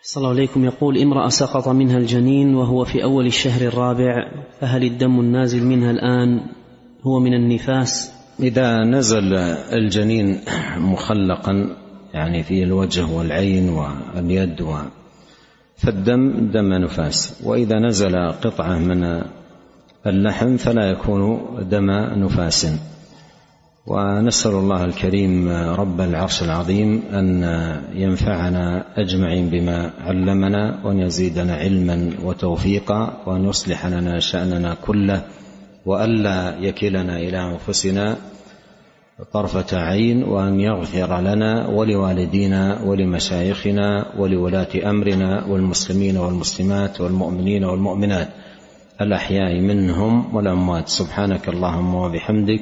صلى 0.03 0.21
الله 0.21 0.30
عليكم. 0.30 0.65
يقول 0.65 0.97
امرأة 0.97 1.30
سقط 1.30 1.67
منها 1.67 1.97
الجنين 1.97 2.55
وهو 2.55 2.86
في 2.86 3.03
أول 3.03 3.26
الشهر 3.26 3.61
الرابع 3.61 4.32
فهل 4.59 4.84
الدم 4.84 5.19
النازل 5.19 5.65
منها 5.65 5.91
الآن 5.91 6.41
هو 7.03 7.19
من 7.19 7.34
النفاس؟ 7.34 8.11
إذا 8.39 8.84
نزل 8.84 9.34
الجنين 9.73 10.39
مخلقا 10.78 11.76
يعني 12.13 12.43
في 12.43 12.63
الوجه 12.63 13.05
والعين 13.05 13.69
واليد 13.69 14.61
و 14.61 14.78
فالدم 15.78 16.51
دم 16.51 16.73
نفاس. 16.73 17.41
وإذا 17.43 17.80
نزل 17.80 18.32
قطعة 18.32 18.78
من 18.78 19.21
اللحم 20.07 20.57
فلا 20.57 20.89
يكون 20.89 21.39
دم 21.69 21.91
نفاس. 21.91 22.67
ونسأل 23.88 24.51
الله 24.51 24.86
الكريم 24.86 25.49
رب 25.49 26.01
العرش 26.01 26.43
العظيم 26.43 27.01
أن 27.13 27.43
ينفعنا 27.93 28.86
أجمعين 28.97 29.49
بما 29.49 29.91
علمنا 29.99 30.79
وأن 30.83 30.99
يزيدنا 30.99 31.55
علما 31.55 32.11
وتوفيقا 32.23 33.17
وأن 33.25 33.45
يصلح 33.45 33.86
لنا 33.86 34.19
شأننا 34.19 34.75
كله 34.86 35.21
وألا 35.86 36.57
يكلنا 36.59 37.17
إلى 37.17 37.38
أنفسنا 37.53 38.15
طرفة 39.33 39.77
عين 39.77 40.23
وأن 40.23 40.59
يغفر 40.59 41.21
لنا 41.21 41.67
ولوالدينا 41.67 42.79
ولمشايخنا 42.86 44.05
ولولاة 44.17 44.89
أمرنا 44.89 45.45
والمسلمين 45.45 46.17
والمسلمات 46.17 47.01
والمؤمنين 47.01 47.63
والمؤمنات 47.63 48.29
الأحياء 49.01 49.59
منهم 49.61 50.36
والأموات. 50.36 50.88
سبحانك 50.89 51.49
اللهم 51.49 51.95
وبحمدك 51.95 52.61